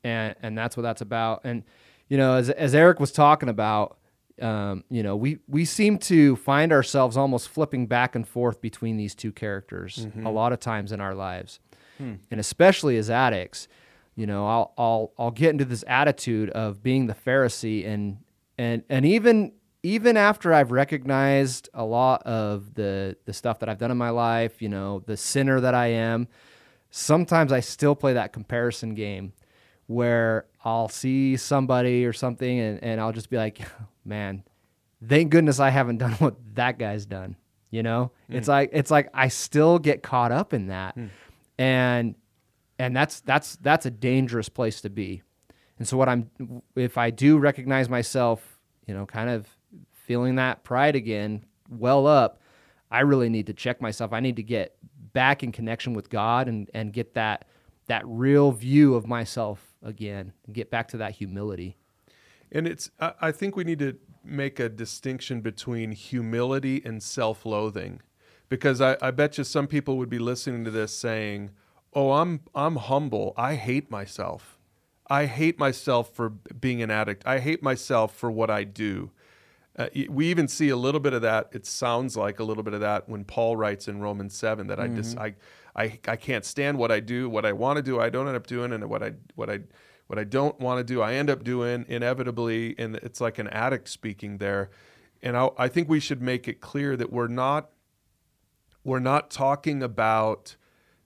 And 0.02 0.34
and 0.42 0.58
that's 0.58 0.76
what 0.76 0.82
that's 0.82 1.00
about. 1.00 1.42
And 1.44 1.62
you 2.08 2.18
know 2.18 2.34
as, 2.34 2.50
as 2.50 2.74
eric 2.74 2.98
was 2.98 3.12
talking 3.12 3.48
about 3.48 3.98
um, 4.42 4.82
you 4.90 5.04
know 5.04 5.14
we 5.14 5.38
we 5.46 5.64
seem 5.64 5.98
to 5.98 6.34
find 6.36 6.72
ourselves 6.72 7.16
almost 7.16 7.48
flipping 7.48 7.86
back 7.86 8.16
and 8.16 8.26
forth 8.26 8.60
between 8.60 8.96
these 8.96 9.14
two 9.14 9.30
characters 9.30 10.06
mm-hmm. 10.06 10.26
a 10.26 10.30
lot 10.30 10.52
of 10.52 10.58
times 10.58 10.92
in 10.92 11.00
our 11.00 11.14
lives. 11.14 11.60
Hmm. 11.98 12.14
and 12.30 12.40
especially 12.40 12.96
as 12.96 13.10
addicts 13.10 13.68
you 14.14 14.26
know, 14.26 14.46
I'll 14.46 14.74
I'll 14.76 15.12
I'll 15.18 15.30
get 15.30 15.50
into 15.50 15.64
this 15.64 15.84
attitude 15.86 16.50
of 16.50 16.82
being 16.82 17.06
the 17.06 17.14
Pharisee 17.14 17.86
and 17.86 18.18
and 18.58 18.82
and 18.88 19.06
even 19.06 19.52
even 19.82 20.16
after 20.16 20.52
I've 20.52 20.72
recognized 20.72 21.68
a 21.72 21.84
lot 21.84 22.22
of 22.24 22.74
the 22.74 23.16
the 23.24 23.32
stuff 23.32 23.60
that 23.60 23.68
I've 23.68 23.78
done 23.78 23.90
in 23.90 23.96
my 23.96 24.10
life, 24.10 24.60
you 24.60 24.68
know, 24.68 25.02
the 25.06 25.16
sinner 25.16 25.60
that 25.60 25.74
I 25.74 25.88
am, 25.88 26.28
sometimes 26.90 27.52
I 27.52 27.60
still 27.60 27.94
play 27.94 28.14
that 28.14 28.32
comparison 28.32 28.94
game 28.94 29.32
where 29.86 30.46
I'll 30.64 30.88
see 30.88 31.36
somebody 31.36 32.04
or 32.04 32.12
something 32.12 32.60
and, 32.60 32.82
and 32.84 33.00
I'll 33.00 33.12
just 33.12 33.30
be 33.30 33.36
like, 33.36 33.60
man, 34.04 34.44
thank 35.06 35.30
goodness 35.30 35.58
I 35.58 35.70
haven't 35.70 35.98
done 35.98 36.12
what 36.18 36.36
that 36.54 36.78
guy's 36.78 37.06
done. 37.06 37.36
You 37.70 37.82
know? 37.82 38.12
Mm. 38.30 38.36
It's 38.36 38.48
like 38.48 38.70
it's 38.72 38.90
like 38.90 39.08
I 39.14 39.28
still 39.28 39.78
get 39.78 40.02
caught 40.02 40.32
up 40.32 40.52
in 40.52 40.66
that. 40.66 40.96
Mm. 40.96 41.08
And 41.58 42.14
and 42.80 42.96
that's 42.96 43.20
that's 43.20 43.56
that's 43.56 43.84
a 43.84 43.90
dangerous 43.90 44.48
place 44.48 44.80
to 44.80 44.90
be. 44.90 45.22
And 45.78 45.86
so 45.86 45.96
what 45.96 46.08
I'm 46.08 46.30
if 46.74 46.96
I 46.96 47.10
do 47.10 47.38
recognize 47.38 47.88
myself, 47.88 48.58
you 48.86 48.94
know, 48.94 49.04
kind 49.04 49.28
of 49.28 49.46
feeling 49.92 50.36
that 50.36 50.64
pride 50.64 50.96
again 50.96 51.44
well 51.68 52.06
up, 52.06 52.40
I 52.90 53.00
really 53.00 53.28
need 53.28 53.46
to 53.48 53.52
check 53.52 53.82
myself. 53.82 54.12
I 54.14 54.20
need 54.20 54.36
to 54.36 54.42
get 54.42 54.76
back 55.12 55.42
in 55.42 55.52
connection 55.52 55.92
with 55.92 56.08
God 56.08 56.48
and 56.48 56.70
and 56.72 56.92
get 56.92 57.14
that 57.14 57.46
that 57.86 58.02
real 58.06 58.50
view 58.50 58.94
of 58.94 59.06
myself 59.06 59.74
again 59.82 60.32
and 60.46 60.54
get 60.54 60.70
back 60.70 60.88
to 60.88 60.96
that 60.96 61.12
humility. 61.12 61.76
And 62.52 62.66
it's, 62.66 62.90
I, 62.98 63.30
think 63.30 63.56
we 63.56 63.64
need 63.64 63.78
to 63.78 63.96
make 64.24 64.58
a 64.58 64.68
distinction 64.68 65.40
between 65.40 65.92
humility 65.92 66.82
and 66.84 67.02
self 67.02 67.46
loathing. 67.46 68.00
Because 68.48 68.80
I, 68.80 68.96
I 69.00 69.12
bet 69.12 69.38
you 69.38 69.44
some 69.44 69.68
people 69.68 69.96
would 69.98 70.08
be 70.08 70.18
listening 70.18 70.64
to 70.64 70.70
this 70.70 70.96
saying, 70.96 71.50
Oh, 71.92 72.12
I'm, 72.12 72.40
I'm 72.54 72.76
humble. 72.76 73.34
I 73.36 73.54
hate 73.54 73.90
myself. 73.90 74.58
I 75.08 75.26
hate 75.26 75.58
myself 75.58 76.14
for 76.14 76.30
being 76.30 76.82
an 76.82 76.90
addict. 76.90 77.24
I 77.26 77.40
hate 77.40 77.62
myself 77.62 78.14
for 78.14 78.30
what 78.30 78.48
I 78.48 78.62
do. 78.62 79.10
Uh, 79.76 79.88
we 80.08 80.26
even 80.26 80.46
see 80.46 80.68
a 80.68 80.76
little 80.76 81.00
bit 81.00 81.12
of 81.12 81.22
that. 81.22 81.48
It 81.52 81.66
sounds 81.66 82.16
like 82.16 82.38
a 82.38 82.44
little 82.44 82.62
bit 82.62 82.74
of 82.74 82.80
that 82.80 83.08
when 83.08 83.24
Paul 83.24 83.56
writes 83.56 83.88
in 83.88 84.00
Romans 84.00 84.36
seven 84.36 84.66
that 84.66 84.78
mm-hmm. 84.78 84.92
I 84.92 84.96
just 84.96 85.18
I, 85.18 85.34
I 85.74 85.98
I 86.06 86.16
can't 86.16 86.44
stand 86.44 86.76
what 86.76 86.92
I 86.92 87.00
do, 87.00 87.28
what 87.28 87.46
I 87.46 87.52
want 87.52 87.76
to 87.76 87.82
do, 87.82 88.00
I 88.00 88.10
don't 88.10 88.26
end 88.26 88.36
up 88.36 88.46
doing, 88.46 88.72
and 88.72 88.88
what 88.90 89.02
I 89.02 89.14
what 89.36 89.48
I 89.48 89.60
what 90.06 90.18
I 90.18 90.24
don't 90.24 90.58
want 90.60 90.78
to 90.78 90.84
do, 90.84 91.00
I 91.00 91.14
end 91.14 91.30
up 91.30 91.44
doing 91.44 91.86
inevitably. 91.88 92.74
And 92.78 92.96
it's 92.96 93.20
like 93.20 93.38
an 93.38 93.48
addict 93.48 93.88
speaking 93.88 94.38
there. 94.38 94.70
And 95.22 95.36
I, 95.36 95.50
I 95.56 95.68
think 95.68 95.88
we 95.88 96.00
should 96.00 96.20
make 96.20 96.48
it 96.48 96.60
clear 96.60 96.96
that 96.96 97.12
we're 97.12 97.28
not 97.28 97.70
we're 98.84 98.98
not 98.98 99.30
talking 99.30 99.82
about 99.82 100.56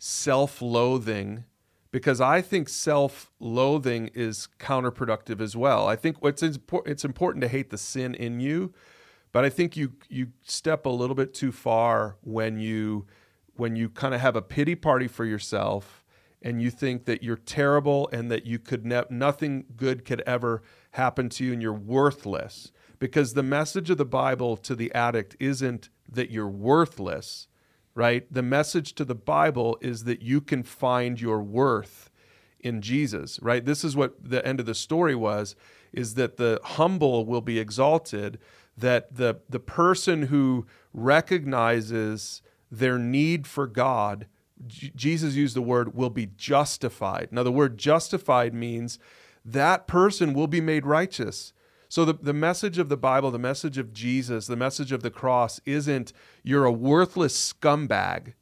self-loathing 0.06 1.44
because 1.90 2.20
I 2.20 2.42
think 2.42 2.68
self-loathing 2.68 4.10
is 4.12 4.48
counterproductive 4.58 5.40
as 5.40 5.56
well. 5.56 5.88
I 5.88 5.96
think 5.96 6.22
what's 6.22 6.42
it's 6.42 7.04
important 7.06 7.40
to 7.40 7.48
hate 7.48 7.70
the 7.70 7.78
sin 7.78 8.14
in 8.14 8.38
you, 8.38 8.74
but 9.32 9.46
I 9.46 9.48
think 9.48 9.78
you 9.78 9.92
you 10.10 10.32
step 10.42 10.84
a 10.84 10.90
little 10.90 11.16
bit 11.16 11.32
too 11.32 11.52
far 11.52 12.16
when 12.20 12.58
you 12.58 13.06
when 13.56 13.76
you 13.76 13.88
kind 13.88 14.12
of 14.14 14.20
have 14.20 14.36
a 14.36 14.42
pity 14.42 14.74
party 14.74 15.08
for 15.08 15.24
yourself 15.24 16.04
and 16.42 16.60
you 16.60 16.70
think 16.70 17.06
that 17.06 17.22
you're 17.22 17.36
terrible 17.36 18.10
and 18.12 18.30
that 18.30 18.44
you 18.44 18.58
could 18.58 18.84
ne- 18.84 19.04
nothing 19.08 19.64
good 19.74 20.04
could 20.04 20.20
ever 20.26 20.62
happen 20.90 21.30
to 21.30 21.46
you 21.46 21.54
and 21.54 21.62
you're 21.62 21.72
worthless 21.72 22.72
because 22.98 23.32
the 23.32 23.42
message 23.42 23.88
of 23.88 23.96
the 23.96 24.04
Bible 24.04 24.58
to 24.58 24.74
the 24.74 24.92
addict 24.92 25.34
isn't 25.40 25.88
that 26.06 26.30
you're 26.30 26.46
worthless 26.46 27.48
right? 27.94 28.26
The 28.32 28.42
message 28.42 28.94
to 28.94 29.04
the 29.04 29.14
Bible 29.14 29.78
is 29.80 30.04
that 30.04 30.22
you 30.22 30.40
can 30.40 30.62
find 30.62 31.20
your 31.20 31.42
worth 31.42 32.10
in 32.60 32.80
Jesus, 32.80 33.38
right? 33.42 33.64
This 33.64 33.84
is 33.84 33.94
what 33.94 34.14
the 34.22 34.44
end 34.46 34.58
of 34.60 34.66
the 34.66 34.74
story 34.74 35.14
was 35.14 35.54
is 35.92 36.14
that 36.14 36.36
the 36.36 36.60
humble 36.64 37.24
will 37.24 37.40
be 37.40 37.58
exalted, 37.58 38.38
that 38.76 39.14
the 39.14 39.40
the 39.48 39.60
person 39.60 40.22
who 40.22 40.66
recognizes 40.92 42.42
their 42.70 42.98
need 42.98 43.46
for 43.46 43.66
God, 43.68 44.26
J- 44.66 44.90
Jesus 44.96 45.34
used 45.34 45.54
the 45.54 45.62
word 45.62 45.94
will 45.94 46.10
be 46.10 46.26
justified. 46.36 47.28
Now 47.30 47.44
the 47.44 47.52
word 47.52 47.78
justified 47.78 48.54
means 48.54 48.98
that 49.44 49.86
person 49.86 50.32
will 50.32 50.48
be 50.48 50.60
made 50.60 50.86
righteous. 50.86 51.52
So, 51.94 52.04
the, 52.04 52.14
the 52.14 52.32
message 52.32 52.78
of 52.78 52.88
the 52.88 52.96
Bible, 52.96 53.30
the 53.30 53.38
message 53.38 53.78
of 53.78 53.92
Jesus, 53.92 54.48
the 54.48 54.56
message 54.56 54.90
of 54.90 55.04
the 55.04 55.12
cross 55.12 55.60
isn't 55.64 56.12
you're 56.42 56.64
a 56.64 56.72
worthless 56.72 57.52
scumbag. 57.52 58.32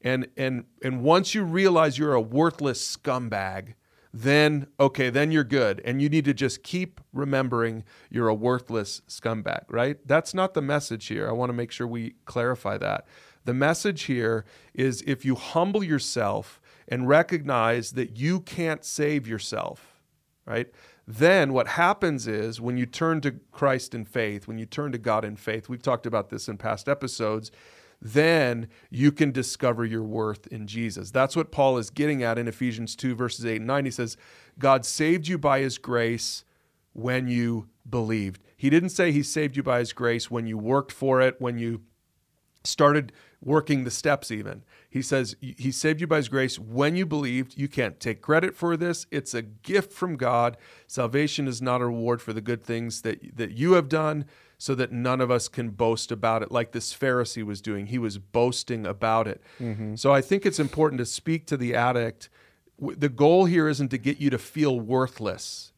And, 0.00 0.28
and, 0.36 0.66
and 0.80 1.02
once 1.02 1.34
you 1.34 1.42
realize 1.42 1.98
you're 1.98 2.14
a 2.14 2.20
worthless 2.20 2.96
scumbag, 2.96 3.74
then, 4.14 4.68
okay, 4.78 5.10
then 5.10 5.32
you're 5.32 5.42
good. 5.42 5.82
And 5.84 6.00
you 6.00 6.08
need 6.08 6.24
to 6.26 6.32
just 6.32 6.62
keep 6.62 7.00
remembering 7.12 7.82
you're 8.10 8.28
a 8.28 8.34
worthless 8.34 9.02
scumbag, 9.08 9.64
right? 9.68 9.96
That's 10.06 10.32
not 10.32 10.54
the 10.54 10.62
message 10.62 11.08
here. 11.08 11.28
I 11.28 11.32
want 11.32 11.48
to 11.48 11.54
make 11.54 11.72
sure 11.72 11.88
we 11.88 12.14
clarify 12.26 12.78
that. 12.78 13.08
The 13.44 13.54
message 13.54 14.02
here 14.02 14.44
is 14.72 15.02
if 15.04 15.24
you 15.24 15.34
humble 15.34 15.82
yourself 15.82 16.60
and 16.86 17.08
recognize 17.08 17.90
that 17.94 18.18
you 18.18 18.38
can't 18.38 18.84
save 18.84 19.26
yourself, 19.26 20.00
right? 20.46 20.68
Then 21.18 21.52
what 21.52 21.66
happens 21.66 22.28
is 22.28 22.60
when 22.60 22.76
you 22.76 22.86
turn 22.86 23.20
to 23.22 23.32
Christ 23.50 23.94
in 23.94 24.04
faith, 24.04 24.46
when 24.46 24.58
you 24.58 24.66
turn 24.66 24.92
to 24.92 24.98
God 24.98 25.24
in 25.24 25.34
faith, 25.34 25.68
we've 25.68 25.82
talked 25.82 26.06
about 26.06 26.30
this 26.30 26.48
in 26.48 26.56
past 26.56 26.88
episodes, 26.88 27.50
then 28.00 28.68
you 28.90 29.10
can 29.10 29.32
discover 29.32 29.84
your 29.84 30.04
worth 30.04 30.46
in 30.46 30.68
Jesus. 30.68 31.10
That's 31.10 31.34
what 31.34 31.50
Paul 31.50 31.78
is 31.78 31.90
getting 31.90 32.22
at 32.22 32.38
in 32.38 32.46
Ephesians 32.46 32.94
2, 32.94 33.16
verses 33.16 33.44
8 33.44 33.56
and 33.56 33.66
9. 33.66 33.84
He 33.86 33.90
says, 33.90 34.16
God 34.58 34.86
saved 34.86 35.26
you 35.26 35.36
by 35.36 35.60
his 35.60 35.78
grace 35.78 36.44
when 36.92 37.26
you 37.26 37.68
believed. 37.88 38.40
He 38.56 38.70
didn't 38.70 38.90
say 38.90 39.10
he 39.10 39.24
saved 39.24 39.56
you 39.56 39.64
by 39.64 39.80
his 39.80 39.92
grace 39.92 40.30
when 40.30 40.46
you 40.46 40.58
worked 40.58 40.92
for 40.92 41.20
it, 41.20 41.40
when 41.40 41.58
you 41.58 41.82
started 42.62 43.12
working 43.42 43.84
the 43.84 43.90
steps, 43.90 44.30
even. 44.30 44.62
He 44.88 45.02
says, 45.02 45.36
He 45.40 45.70
saved 45.72 46.00
you 46.00 46.06
by 46.06 46.18
His 46.18 46.28
grace 46.28 46.58
when 46.58 46.96
you 46.96 47.06
believed. 47.06 47.56
You 47.56 47.68
can't 47.68 47.98
take 47.98 48.20
credit 48.20 48.56
for 48.56 48.76
this. 48.76 49.06
It's 49.10 49.34
a 49.34 49.42
gift 49.42 49.92
from 49.92 50.16
God. 50.16 50.56
Salvation 50.86 51.48
is 51.48 51.62
not 51.62 51.80
a 51.80 51.86
reward 51.86 52.20
for 52.20 52.32
the 52.32 52.40
good 52.40 52.62
things 52.62 53.02
that, 53.02 53.36
that 53.36 53.52
you 53.52 53.72
have 53.72 53.88
done, 53.88 54.26
so 54.58 54.74
that 54.74 54.92
none 54.92 55.22
of 55.22 55.30
us 55.30 55.48
can 55.48 55.70
boast 55.70 56.12
about 56.12 56.42
it 56.42 56.52
like 56.52 56.72
this 56.72 56.94
Pharisee 56.94 57.42
was 57.42 57.62
doing. 57.62 57.86
He 57.86 57.98
was 57.98 58.18
boasting 58.18 58.84
about 58.84 59.26
it. 59.26 59.40
Mm-hmm. 59.58 59.94
So 59.94 60.12
I 60.12 60.20
think 60.20 60.44
it's 60.44 60.60
important 60.60 60.98
to 60.98 61.06
speak 61.06 61.46
to 61.46 61.56
the 61.56 61.74
addict. 61.74 62.28
The 62.78 63.08
goal 63.08 63.46
here 63.46 63.68
isn't 63.68 63.88
to 63.88 63.98
get 63.98 64.20
you 64.20 64.28
to 64.28 64.38
feel 64.38 64.78
worthless. 64.78 65.72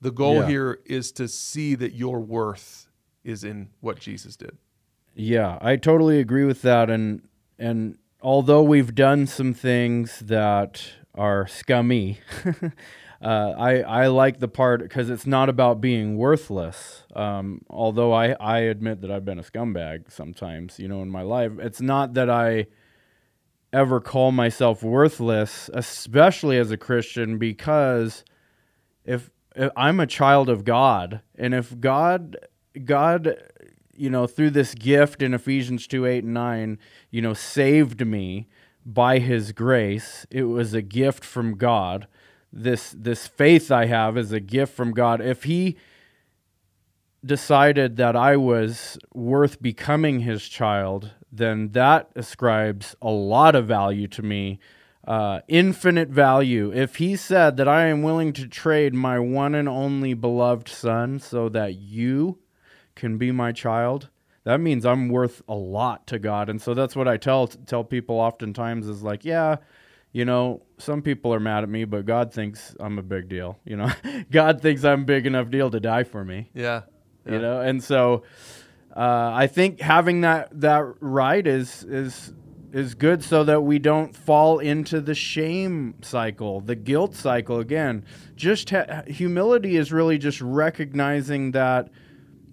The 0.00 0.12
goal 0.12 0.36
yeah. 0.36 0.48
here 0.48 0.80
is 0.84 1.10
to 1.12 1.26
see 1.26 1.74
that 1.74 1.94
your 1.94 2.20
worth 2.20 2.88
is 3.24 3.42
in 3.42 3.70
what 3.80 3.98
Jesus 3.98 4.36
did. 4.36 4.56
Yeah, 5.14 5.58
I 5.60 5.76
totally 5.76 6.18
agree 6.20 6.44
with 6.44 6.62
that 6.62 6.90
and 6.90 7.22
and 7.58 7.98
although 8.22 8.62
we've 8.62 8.94
done 8.94 9.26
some 9.26 9.52
things 9.52 10.20
that 10.20 10.82
are 11.14 11.46
scummy, 11.46 12.18
uh, 13.22 13.52
I 13.56 13.80
I 13.82 14.06
like 14.06 14.38
the 14.40 14.48
part 14.48 14.80
because 14.80 15.10
it's 15.10 15.26
not 15.26 15.48
about 15.48 15.80
being 15.80 16.16
worthless. 16.16 17.02
Um, 17.14 17.62
although 17.68 18.12
I 18.12 18.30
I 18.32 18.60
admit 18.60 19.00
that 19.02 19.10
I've 19.10 19.24
been 19.24 19.38
a 19.38 19.42
scumbag 19.42 20.10
sometimes, 20.10 20.78
you 20.78 20.88
know, 20.88 21.02
in 21.02 21.10
my 21.10 21.22
life. 21.22 21.52
It's 21.58 21.80
not 21.80 22.14
that 22.14 22.30
I 22.30 22.66
ever 23.72 24.00
call 24.00 24.32
myself 24.32 24.82
worthless, 24.82 25.70
especially 25.72 26.58
as 26.58 26.70
a 26.70 26.76
Christian, 26.76 27.38
because 27.38 28.24
if, 29.04 29.30
if 29.56 29.70
I'm 29.76 29.98
a 29.98 30.06
child 30.06 30.48
of 30.48 30.64
God, 30.64 31.20
and 31.36 31.54
if 31.54 31.78
God 31.80 32.36
God 32.84 33.36
you 34.02 34.10
know, 34.10 34.26
through 34.26 34.50
this 34.50 34.74
gift 34.74 35.22
in 35.22 35.32
Ephesians 35.32 35.86
2 35.86 36.06
8 36.06 36.24
and 36.24 36.34
9, 36.34 36.78
you 37.12 37.22
know, 37.22 37.34
saved 37.34 38.04
me 38.04 38.48
by 38.84 39.20
his 39.20 39.52
grace. 39.52 40.26
It 40.28 40.42
was 40.42 40.74
a 40.74 40.82
gift 40.82 41.24
from 41.24 41.56
God. 41.56 42.08
This 42.52 42.92
this 42.98 43.28
faith 43.28 43.70
I 43.70 43.86
have 43.86 44.18
is 44.18 44.32
a 44.32 44.40
gift 44.40 44.74
from 44.74 44.90
God. 44.90 45.20
If 45.20 45.44
he 45.44 45.76
decided 47.24 47.96
that 47.98 48.16
I 48.16 48.36
was 48.36 48.98
worth 49.14 49.62
becoming 49.62 50.18
his 50.18 50.48
child, 50.48 51.12
then 51.30 51.70
that 51.70 52.10
ascribes 52.16 52.96
a 53.00 53.10
lot 53.10 53.54
of 53.54 53.68
value 53.68 54.08
to 54.08 54.22
me. 54.22 54.58
Uh, 55.06 55.42
infinite 55.46 56.08
value. 56.08 56.72
If 56.74 56.96
he 56.96 57.14
said 57.14 57.56
that 57.56 57.68
I 57.68 57.86
am 57.86 58.02
willing 58.02 58.32
to 58.32 58.48
trade 58.48 58.94
my 58.94 59.20
one 59.20 59.54
and 59.54 59.68
only 59.68 60.14
beloved 60.14 60.68
son 60.68 61.20
so 61.20 61.48
that 61.50 61.76
you 61.76 62.41
can 62.94 63.18
be 63.18 63.32
my 63.32 63.52
child, 63.52 64.08
that 64.44 64.60
means 64.60 64.84
I'm 64.84 65.08
worth 65.08 65.42
a 65.48 65.54
lot 65.54 66.06
to 66.08 66.18
God. 66.18 66.48
And 66.48 66.60
so 66.60 66.74
that's 66.74 66.96
what 66.96 67.08
I 67.08 67.16
tell 67.16 67.46
tell 67.46 67.84
people 67.84 68.16
oftentimes 68.16 68.88
is 68.88 69.02
like, 69.02 69.24
yeah, 69.24 69.56
you 70.12 70.24
know, 70.24 70.62
some 70.78 71.00
people 71.02 71.32
are 71.32 71.40
mad 71.40 71.62
at 71.62 71.68
me, 71.68 71.84
but 71.84 72.06
God 72.06 72.32
thinks 72.32 72.74
I'm 72.80 72.98
a 72.98 73.02
big 73.02 73.28
deal. 73.28 73.58
You 73.64 73.76
know, 73.76 73.90
God 74.30 74.60
thinks 74.60 74.84
I'm 74.84 75.04
big 75.04 75.26
enough 75.26 75.50
deal 75.50 75.70
to 75.70 75.80
die 75.80 76.04
for 76.04 76.24
me. 76.24 76.50
Yeah. 76.54 76.82
yeah. 77.24 77.32
You 77.32 77.38
know, 77.38 77.60
and 77.60 77.82
so 77.82 78.24
uh, 78.94 79.30
I 79.32 79.46
think 79.46 79.80
having 79.80 80.22
that 80.22 80.48
that 80.60 80.84
right 81.00 81.46
is 81.46 81.84
is 81.84 82.32
is 82.72 82.94
good 82.94 83.22
so 83.22 83.44
that 83.44 83.60
we 83.60 83.78
don't 83.78 84.16
fall 84.16 84.58
into 84.58 85.00
the 85.00 85.14
shame 85.14 85.94
cycle, 86.02 86.60
the 86.60 86.74
guilt 86.74 87.14
cycle 87.14 87.58
again. 87.58 88.04
Just 88.34 88.70
ha- 88.70 89.02
humility 89.06 89.76
is 89.76 89.92
really 89.92 90.18
just 90.18 90.40
recognizing 90.40 91.52
that 91.52 91.90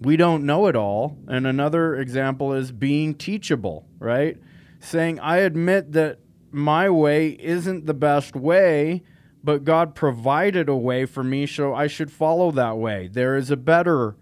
we 0.02 0.18
don't 0.18 0.46
know 0.46 0.68
it 0.68 0.76
all. 0.76 1.18
And 1.28 1.46
another 1.46 1.96
example 1.96 2.54
is 2.54 2.72
being 2.72 3.14
teachable, 3.16 3.86
right? 4.00 4.38
Saying, 4.80 5.20
I 5.20 5.38
admit 5.38 5.92
that 5.94 6.20
my 6.52 6.90
way 6.90 7.30
isn't 7.30 7.86
the 7.86 7.94
best 7.94 8.36
way, 8.36 9.04
but 9.44 9.64
God 9.64 9.96
provided 9.96 10.70
a 10.70 10.76
way 10.76 11.06
for 11.06 11.24
me, 11.24 11.46
so 11.46 11.74
I 11.74 11.88
should 11.88 12.12
follow 12.12 12.52
that 12.52 12.78
way. 12.78 13.10
There 13.12 13.36
is 13.36 13.52
a 13.52 13.58
better 13.58 14.16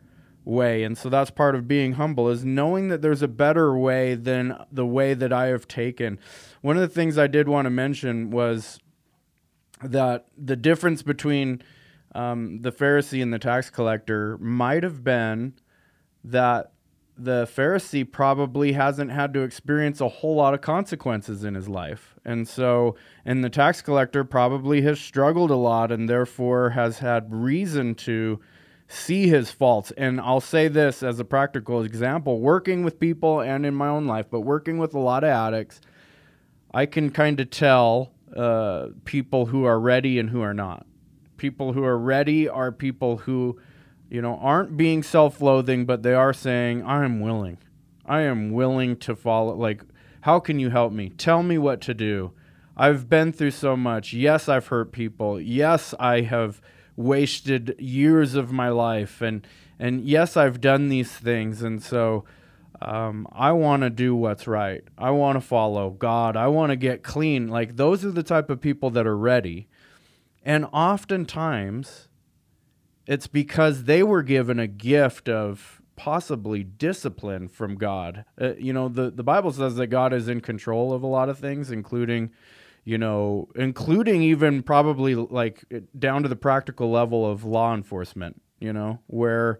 way. 0.47 0.83
And 0.83 0.97
so 0.97 1.09
that's 1.09 1.29
part 1.29 1.55
of 1.55 1.67
being 1.67 1.93
humble 1.93 2.29
is 2.29 2.45
knowing 2.45 2.87
that 2.87 3.01
there's 3.01 3.21
a 3.21 3.27
better 3.27 3.77
way 3.77 4.15
than 4.15 4.57
the 4.71 4.85
way 4.85 5.13
that 5.13 5.33
I 5.33 5.47
have 5.47 5.67
taken. 5.67 6.19
One 6.61 6.77
of 6.77 6.81
the 6.81 6.87
things 6.87 7.17
I 7.17 7.27
did 7.27 7.47
want 7.47 7.65
to 7.65 7.69
mention 7.69 8.31
was 8.31 8.79
that 9.83 10.25
the 10.37 10.55
difference 10.55 11.03
between 11.03 11.61
um, 12.15 12.61
the 12.61 12.71
Pharisee 12.71 13.21
and 13.21 13.33
the 13.33 13.39
tax 13.39 13.69
collector 13.69 14.37
might 14.39 14.83
have 14.83 15.03
been 15.03 15.53
that 16.23 16.71
the 17.17 17.45
Pharisee 17.45 18.09
probably 18.09 18.73
hasn't 18.73 19.11
had 19.11 19.33
to 19.33 19.41
experience 19.41 19.99
a 20.01 20.07
whole 20.07 20.35
lot 20.35 20.53
of 20.53 20.61
consequences 20.61 21.43
in 21.43 21.55
his 21.55 21.67
life. 21.67 22.15
And 22.23 22.47
so, 22.47 22.95
and 23.25 23.43
the 23.43 23.49
tax 23.49 23.81
collector 23.81 24.23
probably 24.23 24.81
has 24.83 24.99
struggled 24.99 25.49
a 25.49 25.55
lot 25.55 25.91
and 25.91 26.07
therefore 26.07 26.71
has 26.71 26.99
had 26.99 27.33
reason 27.33 27.95
to 27.95 28.39
see 28.87 29.27
his 29.27 29.49
faults. 29.49 29.91
And 29.97 30.21
I'll 30.21 30.41
say 30.41 30.67
this 30.67 31.01
as 31.01 31.19
a 31.19 31.25
practical 31.25 31.81
example 31.81 32.39
working 32.39 32.83
with 32.83 32.99
people 32.99 33.41
and 33.41 33.65
in 33.65 33.73
my 33.73 33.87
own 33.87 34.05
life, 34.05 34.27
but 34.29 34.41
working 34.41 34.77
with 34.77 34.93
a 34.93 34.99
lot 34.99 35.23
of 35.23 35.29
addicts, 35.29 35.81
I 36.73 36.85
can 36.85 37.09
kind 37.09 37.39
of 37.39 37.49
tell 37.49 38.13
uh, 38.35 38.89
people 39.05 39.47
who 39.47 39.65
are 39.65 39.79
ready 39.79 40.19
and 40.19 40.29
who 40.29 40.41
are 40.41 40.53
not. 40.53 40.85
People 41.37 41.73
who 41.73 41.83
are 41.83 41.97
ready 41.97 42.47
are 42.47 42.71
people 42.71 43.17
who 43.17 43.59
you 44.09 44.21
know, 44.21 44.37
aren't 44.41 44.77
being 44.77 45.03
self 45.03 45.41
loathing, 45.41 45.85
but 45.85 46.03
they 46.03 46.13
are 46.13 46.33
saying, 46.33 46.83
I 46.83 47.03
am 47.03 47.19
willing. 47.19 47.57
I 48.05 48.21
am 48.21 48.51
willing 48.51 48.97
to 48.97 49.15
follow. 49.15 49.55
Like, 49.55 49.83
how 50.21 50.39
can 50.39 50.59
you 50.59 50.69
help 50.69 50.93
me? 50.93 51.09
Tell 51.09 51.43
me 51.43 51.57
what 51.57 51.81
to 51.81 51.93
do. 51.93 52.31
I've 52.75 53.09
been 53.09 53.31
through 53.31 53.51
so 53.51 53.75
much. 53.75 54.13
Yes, 54.13 54.47
I've 54.47 54.67
hurt 54.67 54.91
people. 54.91 55.41
Yes, 55.41 55.93
I 55.99 56.21
have 56.21 56.61
wasted 56.95 57.75
years 57.79 58.35
of 58.35 58.51
my 58.51 58.69
life. 58.69 59.21
And, 59.21 59.45
and 59.79 60.01
yes, 60.01 60.37
I've 60.37 60.61
done 60.61 60.89
these 60.89 61.11
things. 61.11 61.63
And 61.63 61.81
so 61.81 62.23
um, 62.81 63.27
I 63.31 63.51
want 63.51 63.81
to 63.81 63.89
do 63.89 64.15
what's 64.15 64.47
right. 64.47 64.83
I 64.97 65.09
want 65.09 65.37
to 65.37 65.41
follow 65.41 65.89
God. 65.89 66.37
I 66.37 66.47
want 66.47 66.69
to 66.69 66.75
get 66.75 67.03
clean. 67.03 67.47
Like, 67.47 67.75
those 67.75 68.05
are 68.05 68.11
the 68.11 68.23
type 68.23 68.49
of 68.49 68.61
people 68.61 68.89
that 68.91 69.07
are 69.07 69.17
ready. 69.17 69.67
And 70.43 70.65
oftentimes, 70.71 72.06
it's 73.07 73.27
because 73.27 73.85
they 73.85 74.03
were 74.03 74.21
given 74.21 74.59
a 74.59 74.67
gift 74.67 75.29
of 75.29 75.81
possibly 75.95 76.63
discipline 76.63 77.47
from 77.47 77.75
God. 77.75 78.25
Uh, 78.39 78.53
you 78.55 78.71
know, 78.71 78.87
the, 78.87 79.09
the 79.09 79.23
Bible 79.23 79.51
says 79.51 79.75
that 79.77 79.87
God 79.87 80.13
is 80.13 80.27
in 80.27 80.41
control 80.41 80.93
of 80.93 81.03
a 81.03 81.07
lot 81.07 81.29
of 81.29 81.39
things, 81.39 81.71
including, 81.71 82.31
you 82.83 82.97
know, 82.97 83.49
including 83.55 84.21
even 84.21 84.61
probably 84.61 85.15
like 85.15 85.65
down 85.97 86.23
to 86.23 86.29
the 86.29 86.35
practical 86.35 86.91
level 86.91 87.29
of 87.29 87.43
law 87.43 87.73
enforcement, 87.73 88.41
you 88.59 88.71
know, 88.71 88.99
where, 89.07 89.57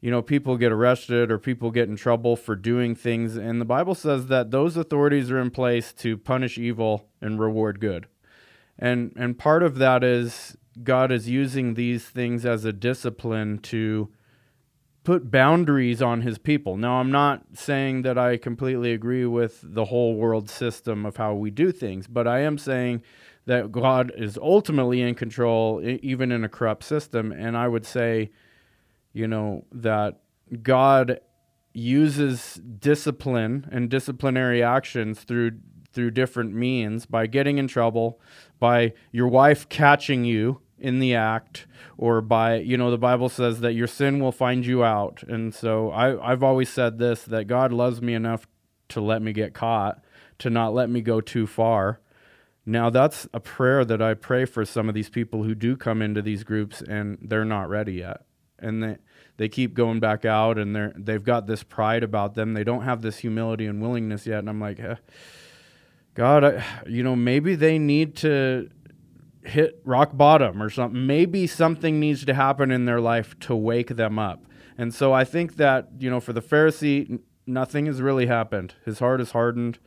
you 0.00 0.10
know, 0.10 0.22
people 0.22 0.56
get 0.56 0.72
arrested 0.72 1.30
or 1.30 1.38
people 1.38 1.70
get 1.70 1.88
in 1.88 1.96
trouble 1.96 2.34
for 2.34 2.56
doing 2.56 2.94
things. 2.96 3.36
And 3.36 3.60
the 3.60 3.66
Bible 3.66 3.94
says 3.94 4.26
that 4.26 4.50
those 4.50 4.76
authorities 4.76 5.30
are 5.30 5.38
in 5.40 5.50
place 5.50 5.92
to 5.94 6.16
punish 6.16 6.58
evil 6.58 7.06
and 7.20 7.38
reward 7.38 7.78
good. 7.78 8.06
And, 8.78 9.12
and 9.14 9.38
part 9.38 9.62
of 9.62 9.76
that 9.76 10.02
is 10.02 10.56
God 10.82 11.10
is 11.12 11.28
using 11.28 11.74
these 11.74 12.04
things 12.04 12.46
as 12.46 12.64
a 12.64 12.72
discipline 12.72 13.58
to 13.58 14.08
put 15.02 15.30
boundaries 15.30 16.02
on 16.02 16.22
his 16.22 16.38
people. 16.38 16.76
Now, 16.76 17.00
I'm 17.00 17.10
not 17.10 17.42
saying 17.54 18.02
that 18.02 18.18
I 18.18 18.36
completely 18.36 18.92
agree 18.92 19.26
with 19.26 19.60
the 19.62 19.86
whole 19.86 20.14
world 20.14 20.50
system 20.50 21.06
of 21.06 21.16
how 21.16 21.34
we 21.34 21.50
do 21.50 21.72
things, 21.72 22.06
but 22.06 22.28
I 22.28 22.40
am 22.40 22.58
saying 22.58 23.02
that 23.46 23.72
God 23.72 24.12
is 24.16 24.38
ultimately 24.38 25.00
in 25.00 25.14
control, 25.14 25.80
even 25.82 26.30
in 26.30 26.44
a 26.44 26.48
corrupt 26.48 26.84
system. 26.84 27.32
And 27.32 27.56
I 27.56 27.66
would 27.66 27.86
say, 27.86 28.30
you 29.12 29.26
know, 29.26 29.64
that 29.72 30.20
God 30.62 31.20
uses 31.72 32.54
discipline 32.54 33.68
and 33.72 33.88
disciplinary 33.88 34.62
actions 34.62 35.20
through 35.20 35.52
through 35.92 36.12
different 36.12 36.54
means 36.54 37.06
by 37.06 37.26
getting 37.26 37.58
in 37.58 37.68
trouble, 37.68 38.20
by 38.58 38.92
your 39.12 39.28
wife 39.28 39.68
catching 39.68 40.24
you 40.24 40.60
in 40.80 40.98
the 40.98 41.14
act 41.14 41.66
or 41.98 42.20
by 42.20 42.56
you 42.56 42.76
know 42.76 42.90
the 42.90 42.98
bible 42.98 43.28
says 43.28 43.60
that 43.60 43.74
your 43.74 43.86
sin 43.86 44.18
will 44.18 44.32
find 44.32 44.64
you 44.64 44.82
out. 44.82 45.22
And 45.28 45.54
so 45.54 45.90
I, 45.90 46.32
i've 46.32 46.42
always 46.42 46.70
said 46.70 46.98
this 46.98 47.22
that 47.24 47.46
god 47.46 47.72
loves 47.72 48.00
me 48.00 48.14
enough 48.14 48.46
to 48.88 49.00
let 49.00 49.22
me 49.22 49.32
get 49.32 49.54
caught 49.54 50.02
to 50.38 50.50
not 50.50 50.74
let 50.74 50.88
me 50.88 51.02
go 51.02 51.20
too 51.20 51.46
far. 51.46 52.00
Now 52.64 52.88
that's 52.88 53.28
a 53.34 53.40
prayer 53.40 53.84
that 53.84 54.00
i 54.00 54.14
pray 54.14 54.46
for 54.46 54.64
some 54.64 54.88
of 54.88 54.94
these 54.94 55.10
people 55.10 55.44
who 55.44 55.54
do 55.54 55.76
come 55.76 56.00
into 56.00 56.22
these 56.22 56.44
groups 56.44 56.80
and 56.80 57.18
they're 57.20 57.44
not 57.44 57.68
ready 57.68 57.94
yet. 57.94 58.22
And 58.58 58.82
they 58.82 58.96
they 59.36 59.48
keep 59.48 59.74
going 59.74 60.00
back 60.00 60.24
out 60.24 60.58
and 60.58 60.74
they're 60.74 60.94
they've 60.96 61.24
got 61.24 61.46
this 61.46 61.62
pride 61.62 62.02
about 62.02 62.34
them. 62.34 62.54
They 62.54 62.64
don't 62.64 62.82
have 62.82 63.02
this 63.02 63.18
humility 63.18 63.66
and 63.66 63.82
willingness 63.82 64.26
yet 64.26 64.38
and 64.38 64.48
i'm 64.48 64.60
like 64.60 64.80
eh, 64.80 64.96
god 66.14 66.44
I, 66.44 66.64
you 66.86 67.02
know 67.02 67.16
maybe 67.16 67.54
they 67.54 67.78
need 67.78 68.16
to 68.16 68.68
hit 69.42 69.80
rock 69.84 70.16
bottom 70.16 70.62
or 70.62 70.70
something. 70.70 71.06
Maybe 71.06 71.46
something 71.46 71.98
needs 72.00 72.24
to 72.24 72.34
happen 72.34 72.70
in 72.70 72.84
their 72.84 73.00
life 73.00 73.38
to 73.40 73.56
wake 73.56 73.96
them 73.96 74.18
up. 74.18 74.44
And 74.76 74.94
so 74.94 75.12
I 75.12 75.24
think 75.24 75.56
that, 75.56 75.88
you 75.98 76.10
know, 76.10 76.20
for 76.20 76.32
the 76.32 76.42
Pharisee, 76.42 77.20
nothing 77.46 77.86
has 77.86 78.00
really 78.00 78.26
happened. 78.26 78.74
His 78.84 78.98
heart 78.98 79.20
is 79.20 79.32
hardened. 79.32 79.78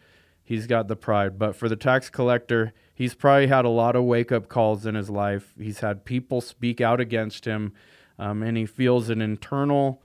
He's 0.44 0.68
got 0.68 0.88
the 0.88 0.96
pride. 0.96 1.40
But 1.40 1.56
for 1.56 1.70
the 1.70 1.76
tax 1.76 2.10
collector, 2.10 2.74
he's 2.94 3.16
probably 3.16 3.48
had 3.48 3.66
a 3.66 3.70
lot 3.70 3.96
of 3.96 4.04
wake 4.04 4.32
up 4.32 4.50
calls 4.50 4.86
in 4.86 4.96
his 4.96 5.10
life. 5.10 5.54
He's 5.58 5.80
had 5.80 6.06
people 6.06 6.42
speak 6.42 6.82
out 6.82 7.00
against 7.00 7.46
him, 7.46 7.74
um, 8.20 8.44
and 8.44 8.58
he 8.58 8.66
feels 8.66 9.10
an 9.10 9.22
internal 9.22 10.04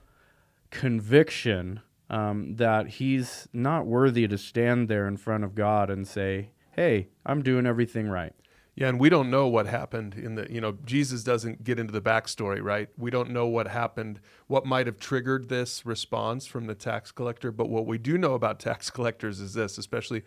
conviction 0.71 1.81
um, 2.09 2.55
that 2.55 2.87
he's 2.87 3.47
not 3.53 3.85
worthy 3.85 4.27
to 4.27 4.37
stand 4.37 4.87
there 4.87 5.07
in 5.07 5.17
front 5.17 5.43
of 5.43 5.55
God 5.55 5.89
and 5.89 6.07
say, 6.07 6.49
Hey, 6.71 7.09
I'm 7.25 7.43
doing 7.43 7.65
everything 7.65 8.09
right. 8.09 8.33
Yeah, 8.79 8.87
and 8.87 8.97
we 8.97 9.09
don't 9.09 9.29
know 9.29 9.45
what 9.45 9.67
happened 9.67 10.15
in 10.15 10.35
the, 10.35 10.49
you 10.49 10.61
know, 10.61 10.77
Jesus 10.85 11.21
doesn't 11.21 11.65
get 11.65 11.79
into 11.79 11.91
the 11.91 12.01
backstory, 12.01 12.63
right? 12.63 12.87
We 12.97 13.11
don't 13.11 13.31
know 13.31 13.45
what 13.45 13.67
happened, 13.67 14.21
what 14.47 14.65
might 14.65 14.87
have 14.87 14.97
triggered 14.97 15.49
this 15.49 15.85
response 15.85 16.45
from 16.45 16.65
the 16.65 16.75
tax 16.75 17.11
collector. 17.11 17.51
But 17.51 17.67
what 17.67 17.85
we 17.85 17.97
do 17.97 18.17
know 18.17 18.35
about 18.35 18.57
tax 18.61 18.89
collectors 18.89 19.41
is 19.41 19.53
this, 19.53 19.77
especially 19.77 20.23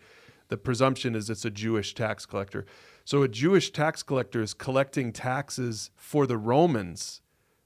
the 0.49 0.57
presumption 0.57 1.15
is 1.15 1.31
it's 1.31 1.45
a 1.45 1.49
Jewish 1.49 1.95
tax 1.95 2.27
collector. 2.27 2.67
So 3.05 3.23
a 3.23 3.27
Jewish 3.27 3.71
tax 3.71 4.03
collector 4.03 4.43
is 4.43 4.53
collecting 4.53 5.11
taxes 5.11 5.89
for 5.95 6.27
the 6.27 6.37
Romans, 6.37 7.21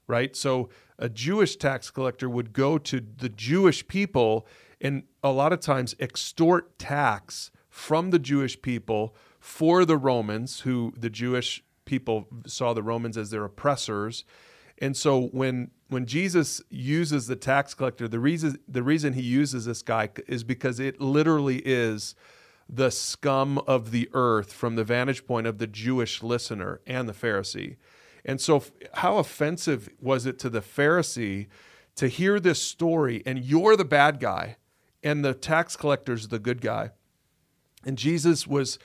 right? 0.08 0.34
So 0.34 0.68
a 0.98 1.08
Jewish 1.08 1.56
tax 1.56 1.90
collector 1.90 2.28
would 2.28 2.52
go 2.52 2.78
to 2.78 3.00
the 3.00 3.28
Jewish 3.28 3.86
people 3.86 4.46
and 4.80 5.04
a 5.22 5.30
lot 5.30 5.52
of 5.52 5.60
times 5.60 5.94
extort 6.00 6.78
tax 6.78 7.50
from 7.68 8.10
the 8.10 8.18
Jewish 8.18 8.60
people 8.60 9.14
for 9.38 9.84
the 9.84 9.96
Romans, 9.96 10.60
who 10.60 10.92
the 10.96 11.10
Jewish 11.10 11.62
people 11.84 12.26
saw 12.46 12.72
the 12.72 12.82
Romans 12.82 13.16
as 13.16 13.30
their 13.30 13.44
oppressors. 13.44 14.24
And 14.78 14.96
so 14.96 15.28
when 15.28 15.70
when 15.88 16.06
Jesus 16.06 16.60
uses 16.68 17.26
the 17.26 17.36
tax 17.36 17.74
collector, 17.74 18.08
the 18.08 18.20
reason 18.20 18.58
the 18.68 18.82
reason 18.82 19.14
he 19.14 19.22
uses 19.22 19.64
this 19.64 19.82
guy 19.82 20.10
is 20.26 20.44
because 20.44 20.80
it 20.80 21.00
literally 21.00 21.58
is 21.64 22.14
the 22.68 22.90
scum 22.90 23.58
of 23.66 23.90
the 23.90 24.10
earth 24.12 24.52
from 24.52 24.76
the 24.76 24.84
vantage 24.84 25.26
point 25.26 25.46
of 25.46 25.58
the 25.58 25.66
Jewish 25.66 26.22
listener 26.22 26.80
and 26.86 27.08
the 27.08 27.14
Pharisee. 27.14 27.76
And 28.24 28.40
so 28.40 28.62
how 28.94 29.18
offensive 29.18 29.88
was 30.00 30.26
it 30.26 30.38
to 30.40 30.50
the 30.50 30.60
Pharisee 30.60 31.46
to 31.96 32.08
hear 32.08 32.38
this 32.38 32.62
story 32.62 33.22
and 33.26 33.44
you're 33.44 33.76
the 33.76 33.84
bad 33.84 34.20
guy 34.20 34.56
and 35.02 35.24
the 35.24 35.34
tax 35.34 35.76
collector's 35.76 36.28
the 36.28 36.38
good 36.38 36.60
guy. 36.60 36.90
And 37.84 37.98
Jesus 37.98 38.46
was 38.46 38.78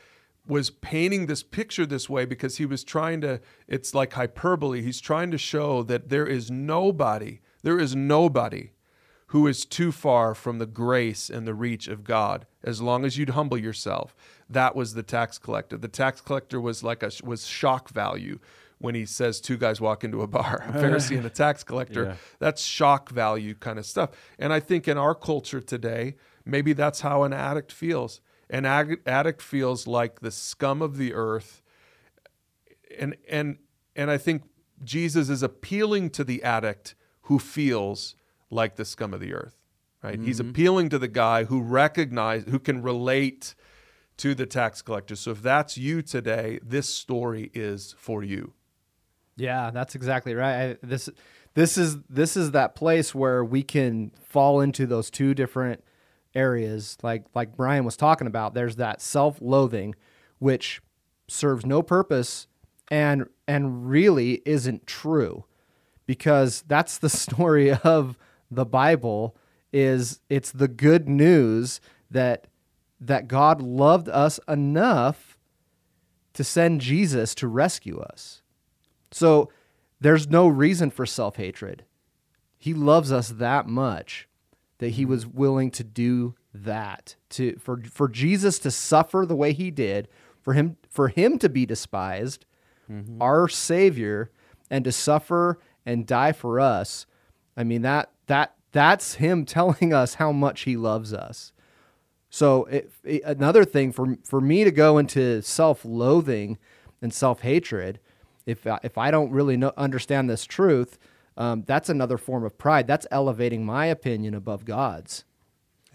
was 0.46 0.70
painting 0.70 1.28
this 1.28 1.42
picture 1.42 1.86
this 1.86 2.10
way 2.10 2.26
because 2.26 2.58
he 2.58 2.66
was 2.66 2.84
trying 2.84 3.22
to 3.22 3.40
it's 3.68 3.96
like 3.96 4.14
hyperbole 4.14 4.82
he's 4.82 5.00
trying 5.00 5.32
to 5.32 5.38
show 5.38 5.84
that 5.84 6.10
there 6.10 6.28
is 6.28 6.52
nobody 6.52 7.40
there 7.62 7.80
is 7.80 7.96
nobody 7.96 8.72
who 9.28 9.48
is 9.48 9.64
too 9.66 9.92
far 9.92 10.36
from 10.36 10.60
the 10.60 10.66
grace 10.66 11.30
and 11.30 11.48
the 11.48 11.56
reach 11.56 11.88
of 11.88 12.04
God. 12.04 12.46
As 12.64 12.82
long 12.82 13.04
as 13.04 13.18
you'd 13.18 13.32
humble 13.32 13.58
yourself 13.58 14.16
that 14.50 14.76
was 14.76 14.94
the 14.94 15.04
tax 15.04 15.38
collector. 15.38 15.78
The 15.78 15.88
tax 15.88 16.20
collector 16.20 16.60
was 16.60 16.84
like 16.84 17.04
a 17.04 17.12
was 17.24 17.48
shock 17.48 17.90
value 17.90 18.40
when 18.84 18.96
he 18.96 19.06
says 19.06 19.40
two 19.42 19.58
guys 19.58 19.80
walk 19.80 20.04
into 20.04 20.22
a 20.22 20.28
bar 20.28 20.64
a 20.68 20.74
pharisee 20.80 21.18
and 21.18 21.26
a 21.26 21.30
tax 21.30 21.64
collector 21.64 22.04
yeah. 22.04 22.16
that's 22.40 22.62
shock 22.62 23.10
value 23.10 23.54
kind 23.56 23.80
of 23.80 23.86
stuff 23.86 24.10
and 24.38 24.54
i 24.54 24.60
think 24.60 24.88
in 24.88 24.98
our 24.98 25.16
culture 25.16 25.62
today 25.62 26.16
maybe 26.46 26.74
that's 26.74 27.02
how 27.02 27.24
an 27.24 27.34
addict 27.34 27.72
feels 27.72 28.22
an 28.54 28.66
addict 28.66 29.42
feels 29.42 29.88
like 29.88 30.20
the 30.20 30.30
scum 30.30 30.84
of 30.84 30.98
the 30.98 31.14
earth. 31.14 31.64
And, 33.00 33.16
and, 33.28 33.58
and 33.96 34.12
I 34.12 34.20
think 34.20 34.44
Jesus 34.84 35.30
is 35.30 35.42
appealing 35.42 36.12
to 36.12 36.24
the 36.24 36.44
addict 36.44 36.94
who 37.24 37.40
feels 37.40 38.16
like 38.52 38.76
the 38.76 38.86
scum 38.86 39.12
of 39.12 39.20
the 39.20 39.34
earth, 39.34 39.56
right? 40.04 40.16
Mm-hmm. 40.16 40.26
He's 40.26 40.40
appealing 40.40 40.90
to 40.90 41.00
the 41.00 41.08
guy 41.08 41.46
who 41.46 41.62
recognize, 41.62 42.44
who 42.44 42.60
can 42.60 42.84
relate 42.84 43.56
to 44.18 44.36
the 44.36 44.46
tax 44.46 44.84
collector. 44.84 45.16
So 45.16 45.32
if 45.32 45.42
that's 45.42 45.76
you 45.76 46.04
today, 46.04 46.60
this 46.62 46.88
story 46.88 47.50
is 47.56 47.96
for 47.98 48.24
you. 48.24 48.54
Yeah, 49.36 49.72
that's 49.72 49.96
exactly 49.96 50.36
right. 50.36 50.72
I, 50.72 50.78
this 50.82 51.10
this 51.54 51.78
is 51.78 51.98
this 52.10 52.36
is 52.38 52.52
that 52.52 52.76
place 52.76 53.14
where 53.14 53.44
we 53.44 53.64
can 53.64 54.12
fall 54.20 54.62
into 54.62 54.86
those 54.86 55.10
two 55.10 55.34
different 55.34 55.84
areas 56.36 56.98
like 57.04 57.24
like 57.36 57.56
Brian 57.56 57.86
was 57.86 57.96
talking 57.96 58.28
about 58.28 58.54
there's 58.54 58.78
that 58.78 59.02
self-loathing 59.02 59.94
which 60.40 60.82
serves 61.28 61.66
no 61.66 61.84
purpose 61.84 62.48
and 62.90 63.28
and 63.48 63.90
really 63.90 64.42
isn't 64.46 64.88
true 64.88 65.46
because 66.06 66.64
that's 66.68 66.98
the 66.98 67.10
story 67.10 67.72
of 67.72 68.18
the 68.50 68.66
Bible 68.66 69.36
is 69.72 70.22
it's 70.30 70.52
the 70.52 70.68
good 70.68 71.10
news 71.10 71.82
that 72.10 72.48
that 73.00 73.28
God 73.28 73.62
loved 73.62 74.08
us 74.08 74.40
enough 74.48 75.38
to 76.34 76.44
send 76.44 76.82
Jesus 76.82 77.36
to 77.36 77.48
rescue 77.48 78.00
us. 78.00 78.43
So 79.14 79.50
there's 80.02 80.30
no 80.30 80.48
reason 80.48 80.92
for 80.92 81.06
self-hatred. 81.06 81.86
He 82.58 82.74
loves 82.74 83.12
us 83.12 83.30
that 83.30 83.68
much 83.68 84.28
that 84.80 84.90
he 84.90 85.04
mm-hmm. 85.04 85.12
was 85.12 85.28
willing 85.28 85.72
to 85.72 85.84
do 85.84 86.36
that 86.54 87.16
to 87.30 87.58
for 87.58 87.82
for 87.90 88.08
Jesus 88.08 88.60
to 88.60 88.70
suffer 88.72 89.26
the 89.26 89.36
way 89.36 89.54
he 89.54 89.72
did, 89.72 90.08
for 90.42 90.54
him 90.54 90.78
for 90.90 91.08
him 91.08 91.40
to 91.40 91.50
be 91.50 91.66
despised, 91.66 92.46
mm-hmm. 92.92 93.22
our 93.22 93.48
savior 93.48 94.32
and 94.70 94.84
to 94.86 94.92
suffer 94.92 95.60
and 95.86 96.06
die 96.06 96.32
for 96.32 96.60
us. 96.60 97.06
I 97.56 97.64
mean 97.64 97.82
that 97.84 98.12
that 98.28 98.56
that's 98.72 99.16
him 99.16 99.46
telling 99.46 99.94
us 99.94 100.16
how 100.16 100.32
much 100.32 100.62
he 100.62 100.76
loves 100.76 101.14
us. 101.14 101.54
So 102.30 102.66
it, 102.66 102.92
it- 103.04 103.24
another 103.26 103.66
thing 103.66 103.92
for 103.92 104.18
for 104.24 104.42
me 104.42 104.64
to 104.64 104.72
go 104.72 104.98
into 104.98 105.42
self-loathing 105.42 106.58
and 107.02 107.14
self-hatred, 107.14 108.00
if 108.46 108.66
I, 108.68 108.80
if 108.84 108.98
I 108.98 109.12
don't 109.12 109.32
really 109.32 109.58
know, 109.58 109.74
understand 109.78 110.30
this 110.30 110.46
truth, 110.46 110.98
um, 111.38 111.64
that's 111.66 111.90
another 111.90 112.18
form 112.18 112.44
of 112.44 112.58
pride. 112.58 112.88
That's 112.88 113.08
elevating 113.12 113.66
my 113.66 113.86
opinion 113.88 114.34
above 114.34 114.66
God's. 114.66 115.26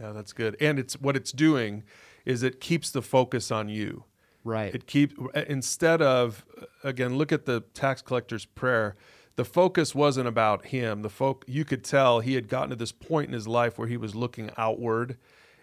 Yeah, 0.01 0.13
that's 0.13 0.33
good. 0.33 0.57
And 0.61 0.79
it's 0.79 1.01
what 1.01 1.17
it's 1.17 1.33
doing 1.33 1.85
is 2.25 2.43
it 2.43 2.61
keeps 2.61 2.91
the 2.91 3.03
focus 3.03 3.51
on 3.51 3.69
you. 3.69 4.05
Right. 4.45 4.75
It 4.75 4.87
keep 4.87 5.19
instead 5.35 6.01
of 6.01 6.45
again 6.83 7.17
look 7.17 7.33
at 7.33 7.45
the 7.45 7.61
tax 7.75 8.03
collector's 8.03 8.45
prayer. 8.45 8.97
The 9.37 9.45
focus 9.45 9.95
wasn't 9.95 10.27
about 10.27 10.67
him. 10.67 11.03
The 11.03 11.09
folk 11.09 11.45
you 11.47 11.65
could 11.65 11.85
tell 11.85 12.21
he 12.21 12.35
had 12.35 12.49
gotten 12.49 12.71
to 12.71 12.77
this 12.77 12.93
point 12.93 13.29
in 13.29 13.35
his 13.35 13.47
life 13.47 13.79
where 13.79 13.89
he 13.89 13.97
was 13.97 14.15
looking 14.15 14.51
outward 14.57 15.17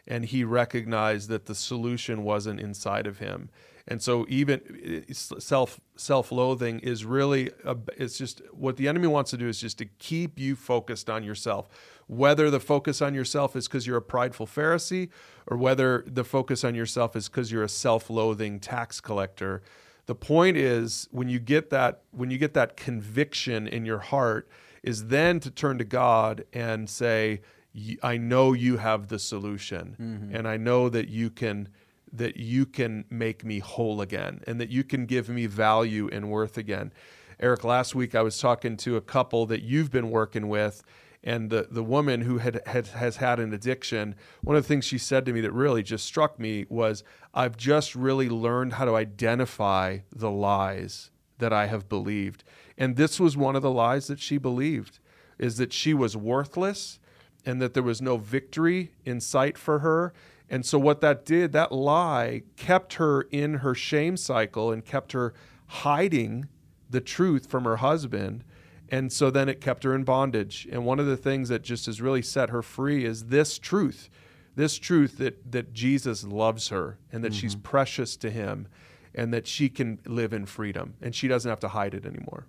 and 0.08 0.26
he 0.26 0.44
recognized 0.44 1.30
that 1.30 1.46
the 1.46 1.56
solution 1.56 2.24
wasn't 2.24 2.60
inside 2.60 3.08
of 3.08 3.20
him. 3.20 3.50
And 3.88 4.02
so 4.02 4.26
even 4.28 5.06
uh, 5.10 5.14
self 5.14 5.80
self-loathing 5.96 6.80
is 6.80 7.06
really 7.06 7.52
a, 7.64 7.78
it's 7.98 8.18
just 8.18 8.42
what 8.52 8.78
the 8.78 8.88
enemy 8.88 9.08
wants 9.08 9.32
to 9.32 9.38
do 9.38 9.48
is 9.48 9.62
just 9.62 9.78
to 9.78 9.86
keep 9.86 10.40
you 10.40 10.56
focused 10.56 11.10
on 11.10 11.24
yourself. 11.24 11.70
Whether 12.08 12.50
the 12.50 12.60
focus 12.60 13.02
on 13.02 13.14
yourself 13.14 13.56
is 13.56 13.68
because 13.68 13.86
you're 13.86 13.98
a 13.98 14.02
prideful 14.02 14.48
Pharisee 14.48 15.10
or 15.48 15.58
whether 15.58 16.04
the 16.08 16.24
focus 16.24 16.64
on 16.64 16.74
yourself 16.76 17.16
is 17.16 17.30
because 17.30 17.52
you're 17.52 17.64
a 17.64 17.70
self-loathing 17.70 18.60
tax 18.60 19.00
collector. 19.00 19.62
The 20.08 20.16
point 20.16 20.58
is 20.58 21.08
when 21.12 21.30
you 21.30 21.40
get 21.40 21.70
that 21.70 22.02
when 22.12 22.32
you 22.32 22.38
get 22.40 22.54
that 22.56 22.78
conviction 22.78 23.68
in 23.68 23.86
your 23.86 24.00
heart 24.00 24.48
is 24.84 25.08
then 25.08 25.40
to 25.40 25.50
turn 25.50 25.78
to 25.80 25.84
God 25.84 26.46
and 26.54 26.90
say, 26.90 27.42
"Y- 27.42 27.55
I 28.02 28.18
know 28.18 28.54
you 28.54 28.78
have 28.78 29.08
the 29.08 29.20
solution 29.20 29.96
mm-hmm. 30.00 30.36
and 30.36 30.48
I 30.48 30.58
know 30.58 30.90
that 30.90 31.10
you 31.10 31.30
can 31.30 31.70
that 32.14 32.38
you 32.38 32.66
can 32.66 33.04
make 33.10 33.44
me 33.44 33.60
whole 33.60 34.00
again 34.00 34.42
and 34.48 34.62
that 34.62 34.70
you 34.70 34.84
can 34.84 35.06
give 35.06 35.28
me 35.28 35.48
value 35.48 36.08
and 36.12 36.30
worth 36.30 36.58
again. 36.58 36.94
Eric, 37.40 37.66
last 37.66 37.94
week 37.94 38.16
I 38.16 38.22
was 38.22 38.40
talking 38.40 38.78
to 38.78 38.96
a 38.96 39.02
couple 39.02 39.46
that 39.48 39.62
you've 39.62 39.92
been 39.92 40.10
working 40.10 40.48
with 40.48 40.84
and 41.26 41.50
the, 41.50 41.68
the 41.70 41.84
woman 41.84 42.22
who 42.22 42.38
had, 42.38 42.62
had 42.68 42.88
has 42.88 43.18
had 43.18 43.40
an 43.40 43.52
addiction, 43.52 44.16
one 44.42 44.56
of 44.56 44.64
the 44.64 44.68
things 44.68 44.86
she 44.86 45.00
said 45.00 45.26
to 45.26 45.34
me 45.34 45.42
that 45.42 45.52
really 45.52 45.82
just 45.82 46.06
struck 46.06 46.40
me 46.40 46.66
was 46.70 47.04
I've 47.34 47.58
just 47.58 47.96
really 47.96 48.30
learned 48.30 48.74
how 48.74 48.86
to 48.86 48.96
identify 48.96 50.00
the 50.16 50.30
lies 50.30 51.10
that 51.40 51.52
I 51.52 51.66
have 51.66 51.90
believed. 51.90 52.44
And 52.78 52.96
this 52.96 53.20
was 53.20 53.36
one 53.36 53.56
of 53.56 53.64
the 53.64 53.72
lies 53.72 54.08
that 54.08 54.20
she 54.20 54.38
believed 54.38 55.00
is 55.40 55.58
that 55.58 55.74
she 55.74 55.94
was 55.94 56.16
worthless 56.16 57.00
and 57.46 57.62
that 57.62 57.74
there 57.74 57.84
was 57.84 58.02
no 58.02 58.18
victory 58.18 58.92
in 59.04 59.22
sight 59.22 59.58
for 59.58 59.80
her. 59.80 60.14
And 60.50 60.66
so, 60.66 60.78
what 60.78 61.02
that 61.02 61.26
did, 61.26 61.52
that 61.54 61.72
lie 61.72 62.44
kept 62.56 62.96
her 62.96 63.24
in 63.24 63.56
her 63.56 63.74
shame 63.76 64.18
cycle 64.18 64.72
and 64.72 64.86
kept 64.86 65.12
her 65.14 65.34
hiding 65.68 66.48
the 66.90 67.02
truth 67.02 67.48
from 67.48 67.64
her 67.64 67.78
husband. 67.78 68.44
And 68.90 69.12
so 69.12 69.32
then 69.32 69.50
it 69.50 69.62
kept 69.62 69.84
her 69.84 69.96
in 69.96 70.04
bondage. 70.04 70.68
And 70.72 70.86
one 70.86 71.00
of 71.00 71.08
the 71.08 71.18
things 71.18 71.50
that 71.50 71.64
just 71.64 71.88
has 71.88 72.02
really 72.02 72.22
set 72.22 72.52
her 72.52 72.62
free 72.62 73.04
is 73.04 73.26
this 73.26 73.58
truth 73.58 74.10
this 74.56 74.78
truth 74.78 75.18
that, 75.18 75.52
that 75.52 75.74
Jesus 75.74 76.24
loves 76.24 76.70
her 76.70 76.98
and 77.12 77.24
that 77.24 77.34
she's 77.34 77.56
mm-hmm. 77.56 77.64
precious 77.64 78.16
to 78.18 78.32
him 78.32 78.68
and 79.14 79.34
that 79.34 79.48
she 79.48 79.70
can 79.70 80.00
live 80.06 80.34
in 80.34 80.46
freedom 80.46 80.96
and 81.02 81.14
she 81.14 81.28
doesn't 81.28 81.50
have 81.50 81.60
to 81.60 81.68
hide 81.70 81.94
it 81.94 82.06
anymore. 82.06 82.46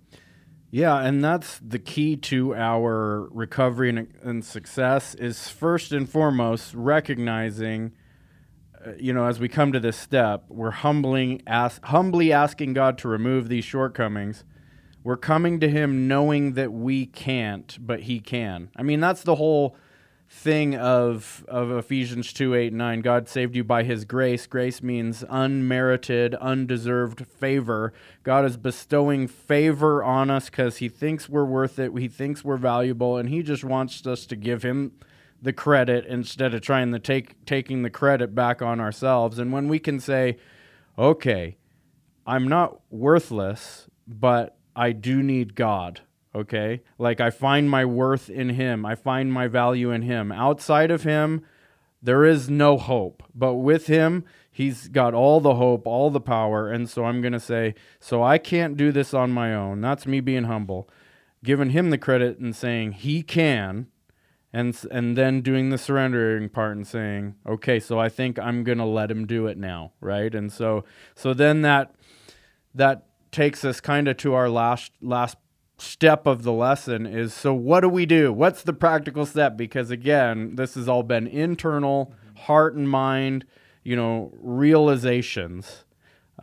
Yeah, 0.69 0.99
and 0.99 1.23
that's 1.23 1.59
the 1.59 1.79
key 1.79 2.17
to 2.17 2.53
our 2.53 3.29
recovery 3.31 3.89
and, 3.89 4.13
and 4.21 4.43
success 4.43 5.15
is 5.15 5.47
first 5.47 5.93
and 5.93 6.09
foremost 6.09 6.73
recognizing, 6.73 7.93
uh, 8.85 8.91
you 8.99 9.13
know, 9.13 9.27
as 9.27 9.39
we 9.39 9.47
come 9.47 9.71
to 9.71 9.79
this 9.79 9.95
step, 9.95 10.43
we're 10.49 10.71
humbling, 10.71 11.41
humbly 11.47 12.33
asking 12.33 12.73
God 12.73 12.97
to 12.99 13.07
remove 13.07 13.47
these 13.47 13.63
shortcomings. 13.63 14.43
We're 15.05 15.15
coming 15.15 15.61
to 15.61 15.69
Him 15.69 16.09
knowing 16.09 16.53
that 16.53 16.73
we 16.73 17.05
can't, 17.05 17.77
but 17.79 18.01
He 18.01 18.19
can. 18.19 18.69
I 18.75 18.83
mean, 18.83 18.99
that's 18.99 19.23
the 19.23 19.35
whole 19.35 19.77
thing 20.29 20.75
of 20.75 21.45
of 21.47 21.71
Ephesians 21.71 22.33
2 22.33 22.53
8 22.53 22.73
9. 22.73 23.01
God 23.01 23.29
saved 23.29 23.55
you 23.55 23.63
by 23.63 23.83
his 23.83 24.05
grace. 24.05 24.45
Grace 24.45 24.83
means 24.83 25.23
unmerited, 25.29 26.35
undeserved 26.35 27.25
favor. 27.27 27.93
God 28.23 28.45
is 28.45 28.57
bestowing 28.57 29.27
favor 29.27 30.03
on 30.03 30.29
us 30.29 30.49
because 30.49 30.77
he 30.77 30.89
thinks 30.89 31.29
we're 31.29 31.45
worth 31.45 31.79
it. 31.79 31.97
He 31.97 32.07
thinks 32.07 32.43
we're 32.43 32.57
valuable, 32.57 33.17
and 33.17 33.29
he 33.29 33.41
just 33.41 33.63
wants 33.63 34.05
us 34.05 34.25
to 34.25 34.35
give 34.35 34.63
him 34.63 34.93
the 35.41 35.53
credit 35.53 36.05
instead 36.05 36.53
of 36.53 36.61
trying 36.61 36.91
to 36.91 36.99
take 36.99 37.45
taking 37.45 37.83
the 37.83 37.89
credit 37.89 38.35
back 38.35 38.61
on 38.61 38.79
ourselves. 38.79 39.39
And 39.39 39.51
when 39.51 39.67
we 39.67 39.79
can 39.79 39.99
say, 39.99 40.37
okay, 40.97 41.57
I'm 42.25 42.47
not 42.47 42.81
worthless, 42.89 43.87
but 44.07 44.57
I 44.75 44.91
do 44.91 45.23
need 45.23 45.55
God. 45.55 46.01
Okay? 46.37 46.81
Like 46.99 47.19
I 47.19 47.31
find 47.31 47.69
my 47.69 47.83
worth 47.83 48.29
in 48.29 48.49
Him, 48.49 48.85
I 48.85 48.95
find 48.95 49.33
my 49.33 49.47
value 49.47 49.91
in 49.91 50.03
Him. 50.03 50.31
Outside 50.31 50.91
of 50.91 51.03
Him, 51.03 51.43
there 52.01 52.23
is 52.23 52.49
no 52.49 52.77
hope. 52.77 53.23
But 53.33 53.55
with 53.55 53.87
Him, 53.87 54.23
He's 54.51 54.87
got 54.87 55.13
all 55.13 55.39
the 55.39 55.55
hope, 55.55 55.85
all 55.85 56.09
the 56.09 56.21
power. 56.21 56.69
And 56.71 56.89
so 56.89 57.05
I'm 57.05 57.21
going 57.21 57.33
to 57.33 57.39
say, 57.39 57.75
so 57.99 58.23
I 58.23 58.37
can't 58.37 58.77
do 58.77 58.91
this 58.91 59.13
on 59.13 59.31
my 59.31 59.53
own. 59.53 59.81
That's 59.81 60.07
me 60.07 60.19
being 60.19 60.45
humble. 60.45 60.89
Giving 61.43 61.71
Him 61.71 61.89
the 61.89 61.97
credit 61.97 62.39
and 62.39 62.55
saying 62.55 62.93
He 62.93 63.23
can. 63.23 63.87
And, 64.53 64.75
and 64.89 65.15
then 65.17 65.41
doing 65.41 65.69
the 65.69 65.77
surrendering 65.77 66.49
part 66.49 66.75
and 66.77 66.87
saying, 66.87 67.35
okay, 67.45 67.79
so 67.79 67.99
I 67.99 68.09
think 68.09 68.39
I'm 68.39 68.63
gonna 68.63 68.87
let 68.87 69.11
him 69.11 69.27
do 69.27 69.45
it 69.45 69.57
now, 69.57 69.91
right? 69.99 70.33
And 70.33 70.51
so, 70.51 70.85
so 71.13 71.33
then 71.33 71.61
that 71.61 71.93
that 72.73 73.07
takes 73.31 73.65
us 73.65 73.79
kind 73.79 74.07
of 74.07 74.17
to 74.17 74.33
our 74.33 74.49
last 74.49 74.91
last 75.01 75.37
step 75.77 76.25
of 76.25 76.43
the 76.43 76.51
lesson 76.51 77.05
is 77.05 77.33
so 77.33 77.53
what 77.53 77.81
do 77.81 77.89
we 77.89 78.05
do 78.05 78.33
what's 78.33 78.63
the 78.63 78.73
practical 78.73 79.25
step 79.25 79.55
because 79.55 79.91
again 79.91 80.55
this 80.55 80.73
has 80.73 80.89
all 80.89 81.03
been 81.03 81.27
internal 81.27 82.13
heart 82.35 82.75
and 82.75 82.89
mind 82.89 83.45
you 83.83 83.95
know 83.95 84.31
realizations 84.39 85.85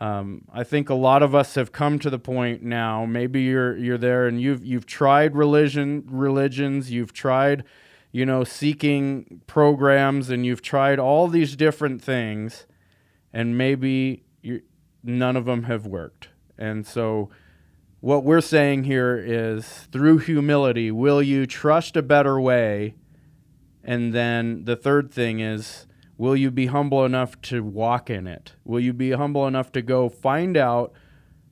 um, 0.01 0.41
I 0.51 0.63
think 0.63 0.89
a 0.89 0.95
lot 0.95 1.23
of 1.23 1.33
us 1.33 1.55
have 1.55 1.71
come 1.71 1.99
to 1.99 2.09
the 2.09 2.19
point 2.19 2.61
now. 2.61 3.05
Maybe 3.05 3.43
you're 3.43 3.77
you're 3.77 3.97
there 3.97 4.27
and 4.27 4.41
you've 4.41 4.65
you've 4.65 4.85
tried 4.85 5.35
religion 5.35 6.03
religions. 6.07 6.91
You've 6.91 7.13
tried, 7.13 7.63
you 8.11 8.25
know, 8.25 8.43
seeking 8.43 9.41
programs, 9.47 10.29
and 10.29 10.45
you've 10.45 10.61
tried 10.61 10.99
all 10.99 11.27
these 11.27 11.55
different 11.55 12.01
things, 12.01 12.67
and 13.31 13.57
maybe 13.57 14.25
none 15.01 15.37
of 15.37 15.45
them 15.45 15.63
have 15.63 15.87
worked. 15.87 16.27
And 16.57 16.85
so, 16.85 17.29
what 18.05 18.23
we're 18.23 18.39
saying 18.39 18.83
here 18.83 19.17
is 19.17 19.87
through 19.91 20.19
humility, 20.19 20.91
will 20.91 21.23
you 21.23 21.47
trust 21.47 21.97
a 21.97 22.03
better 22.03 22.39
way? 22.39 22.93
And 23.83 24.13
then 24.13 24.65
the 24.65 24.75
third 24.75 25.11
thing 25.11 25.39
is, 25.39 25.87
will 26.15 26.35
you 26.35 26.51
be 26.51 26.67
humble 26.67 27.03
enough 27.03 27.41
to 27.41 27.63
walk 27.63 28.11
in 28.11 28.27
it? 28.27 28.53
Will 28.63 28.79
you 28.79 28.93
be 28.93 29.13
humble 29.13 29.47
enough 29.47 29.71
to 29.71 29.81
go 29.81 30.07
find 30.07 30.55
out 30.55 30.93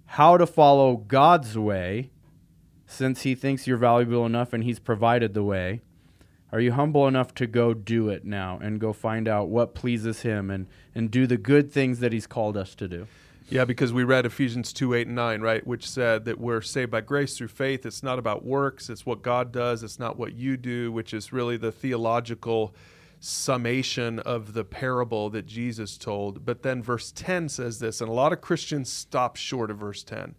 how 0.05 0.37
to 0.37 0.45
follow 0.45 0.95
God's 0.95 1.57
way 1.57 2.11
since 2.85 3.23
He 3.23 3.33
thinks 3.33 3.65
you're 3.65 3.75
valuable 3.75 4.23
enough 4.23 4.53
and 4.53 4.63
He's 4.63 4.77
provided 4.77 5.33
the 5.33 5.41
way? 5.41 5.81
Are 6.51 6.59
you 6.59 6.73
humble 6.73 7.07
enough 7.07 7.33
to 7.33 7.47
go 7.47 7.73
do 7.73 8.09
it 8.09 8.25
now 8.25 8.59
and 8.61 8.79
go 8.79 8.93
find 8.93 9.27
out 9.27 9.49
what 9.49 9.73
pleases 9.73 10.21
Him 10.21 10.51
and, 10.51 10.67
and 10.93 11.09
do 11.09 11.25
the 11.25 11.37
good 11.37 11.71
things 11.71 11.97
that 11.97 12.13
He's 12.13 12.27
called 12.27 12.55
us 12.55 12.75
to 12.75 12.87
do? 12.87 13.07
Yeah, 13.49 13.65
because 13.65 13.91
we 13.91 14.03
read 14.03 14.25
Ephesians 14.25 14.71
2 14.73 14.93
8 14.93 15.07
and 15.07 15.15
9, 15.15 15.41
right? 15.41 15.65
Which 15.67 15.89
said 15.89 16.25
that 16.25 16.39
we're 16.39 16.61
saved 16.61 16.91
by 16.91 17.01
grace 17.01 17.37
through 17.37 17.49
faith. 17.49 17.85
It's 17.85 18.03
not 18.03 18.19
about 18.19 18.45
works, 18.45 18.89
it's 18.89 19.05
what 19.05 19.21
God 19.21 19.51
does, 19.51 19.83
it's 19.83 19.99
not 19.99 20.17
what 20.17 20.33
you 20.33 20.57
do, 20.57 20.91
which 20.91 21.13
is 21.13 21.33
really 21.33 21.57
the 21.57 21.71
theological 21.71 22.73
summation 23.19 24.19
of 24.19 24.53
the 24.53 24.63
parable 24.63 25.29
that 25.29 25.45
Jesus 25.45 25.97
told. 25.97 26.45
But 26.45 26.63
then 26.63 26.83
verse 26.83 27.11
10 27.11 27.49
says 27.49 27.79
this, 27.79 28.01
and 28.01 28.09
a 28.09 28.13
lot 28.13 28.33
of 28.33 28.41
Christians 28.41 28.91
stop 28.91 29.37
short 29.37 29.71
of 29.71 29.77
verse 29.77 30.03
10. 30.03 30.35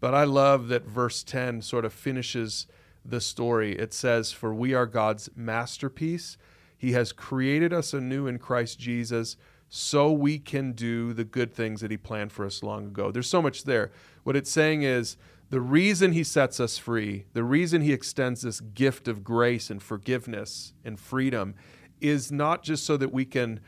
But 0.00 0.14
I 0.14 0.24
love 0.24 0.68
that 0.68 0.86
verse 0.86 1.22
10 1.22 1.62
sort 1.62 1.84
of 1.84 1.92
finishes 1.92 2.66
the 3.04 3.20
story. 3.20 3.78
It 3.78 3.92
says, 3.92 4.32
For 4.32 4.52
we 4.52 4.74
are 4.74 4.86
God's 4.86 5.28
masterpiece. 5.36 6.36
He 6.76 6.92
has 6.92 7.12
created 7.12 7.72
us 7.72 7.92
anew 7.92 8.26
in 8.26 8.38
Christ 8.38 8.78
Jesus 8.78 9.36
so 9.70 10.12
we 10.12 10.38
can 10.38 10.72
do 10.72 11.14
the 11.14 11.24
good 11.24 11.54
things 11.54 11.80
that 11.80 11.90
He 11.90 11.96
planned 11.96 12.32
for 12.32 12.44
us 12.44 12.62
long 12.62 12.88
ago. 12.88 13.10
There's 13.10 13.28
so 13.28 13.40
much 13.40 13.64
there. 13.64 13.90
What 14.24 14.36
it's 14.36 14.50
saying 14.50 14.82
is, 14.82 15.16
the 15.50 15.60
reason 15.60 16.12
he 16.12 16.22
sets 16.22 16.60
us 16.60 16.78
free, 16.78 17.26
the 17.32 17.42
reason 17.42 17.82
he 17.82 17.92
extends 17.92 18.42
this 18.42 18.60
gift 18.60 19.08
of 19.08 19.24
grace 19.24 19.68
and 19.68 19.82
forgiveness 19.82 20.74
and 20.84 20.98
freedom 20.98 21.56
is 22.00 22.30
not 22.30 22.62
just 22.62 22.84
so 22.84 22.96
that 22.96 23.12
we 23.12 23.24
can 23.24 23.58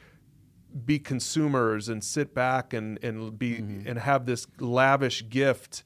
be 0.84 0.98
consumers 0.98 1.88
and 1.88 2.02
sit 2.02 2.34
back 2.34 2.72
and, 2.72 3.02
and 3.02 3.36
be 3.36 3.56
mm-hmm. 3.56 3.86
and 3.86 3.98
have 3.98 4.26
this 4.26 4.46
lavish 4.58 5.28
gift 5.28 5.82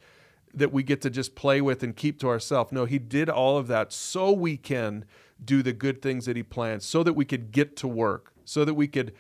that 0.52 0.70
we 0.70 0.83
get 0.83 1.00
to 1.00 1.11
just 1.11 1.35
play 1.35 1.61
with 1.61 1.83
and 1.83 1.96
keep 1.96 2.20
to 2.20 2.29
ourselves. 2.29 2.72
No, 2.72 2.85
he 2.85 2.98
did 2.98 3.29
all 3.29 3.57
of 3.59 3.66
that 3.68 3.92
so 3.92 4.33
we 4.33 4.57
can 4.57 5.07
do 5.42 5.62
the 5.62 5.72
good 5.72 6.00
things 6.00 6.26
that 6.26 6.37
he 6.37 6.42
plans, 6.42 6.85
so 6.85 7.02
that 7.02 7.14
we 7.14 7.24
could 7.24 7.52
get 7.52 7.76
to 7.76 7.88
work, 7.88 8.33
so 8.44 8.64
that 8.64 8.74
we 8.74 8.87
could 8.87 9.12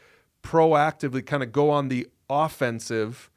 proactively 0.46 1.26
kind 1.26 1.42
of 1.42 1.50
go 1.50 1.70
on 1.70 1.88
the 1.88 2.06
offensive 2.30 3.30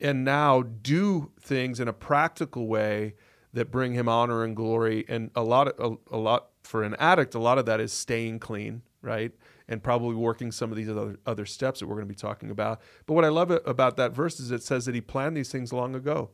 and 0.00 0.24
now 0.24 0.62
do 0.62 1.32
things 1.40 1.80
in 1.80 1.88
a 1.88 1.92
practical 1.92 2.68
way 2.68 3.14
that 3.52 3.72
bring 3.72 3.94
him 3.94 4.08
honor 4.08 4.44
and 4.44 4.54
glory. 4.54 5.04
And 5.08 5.32
a 5.34 5.42
lot 5.42 5.66
of, 5.66 5.98
a, 6.10 6.14
a 6.14 6.18
lot 6.18 6.50
for 6.62 6.84
an 6.84 6.94
addict, 7.00 7.34
a 7.34 7.40
lot 7.40 7.58
of 7.58 7.66
that 7.66 7.80
is 7.80 7.92
staying 7.92 8.38
clean, 8.38 8.82
right? 9.02 9.32
And 9.66 9.82
probably 9.82 10.14
working 10.14 10.52
some 10.52 10.70
of 10.70 10.76
these 10.76 10.88
other 10.88 11.18
other 11.26 11.46
steps 11.46 11.80
that 11.80 11.86
we're 11.86 11.96
going 11.96 12.06
to 12.06 12.14
be 12.14 12.14
talking 12.14 12.50
about. 12.50 12.80
But 13.06 13.14
what 13.14 13.24
I 13.24 13.28
love 13.28 13.50
about 13.50 13.96
that 13.96 14.12
verse 14.12 14.38
is 14.38 14.52
it 14.52 14.62
says 14.62 14.84
that 14.84 14.94
he 14.94 15.00
planned 15.00 15.36
these 15.36 15.50
things 15.50 15.72
long 15.72 15.96
ago 15.96 16.30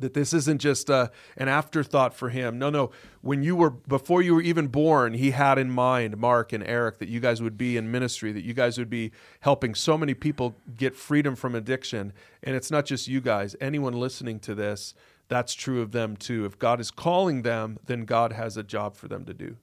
that 0.00 0.14
this 0.14 0.32
isn't 0.32 0.60
just 0.60 0.90
uh, 0.90 1.08
an 1.36 1.48
afterthought 1.48 2.14
for 2.14 2.30
him. 2.30 2.58
No, 2.58 2.70
no. 2.70 2.90
When 3.20 3.42
you 3.42 3.56
were 3.56 3.70
before 3.70 4.22
you 4.22 4.34
were 4.34 4.42
even 4.42 4.68
born, 4.68 5.14
he 5.14 5.32
had 5.32 5.58
in 5.58 5.70
mind 5.70 6.16
Mark 6.16 6.52
and 6.52 6.64
Eric 6.64 6.98
that 6.98 7.08
you 7.08 7.20
guys 7.20 7.42
would 7.42 7.58
be 7.58 7.76
in 7.76 7.90
ministry, 7.90 8.32
that 8.32 8.44
you 8.44 8.54
guys 8.54 8.78
would 8.78 8.90
be 8.90 9.12
helping 9.40 9.74
so 9.74 9.98
many 9.98 10.14
people 10.14 10.54
get 10.76 10.96
freedom 10.96 11.36
from 11.36 11.54
addiction. 11.54 12.12
And 12.42 12.56
it's 12.56 12.70
not 12.70 12.86
just 12.86 13.08
you 13.08 13.20
guys. 13.20 13.56
Anyone 13.60 13.94
listening 13.94 14.40
to 14.40 14.54
this, 14.54 14.94
that's 15.28 15.54
true 15.54 15.82
of 15.82 15.92
them 15.92 16.16
too. 16.16 16.44
If 16.44 16.58
God 16.58 16.80
is 16.80 16.90
calling 16.90 17.42
them, 17.42 17.78
then 17.86 18.04
God 18.04 18.32
has 18.32 18.56
a 18.56 18.62
job 18.62 18.96
for 18.96 19.08
them 19.08 19.24
to 19.24 19.34
do. 19.34 19.56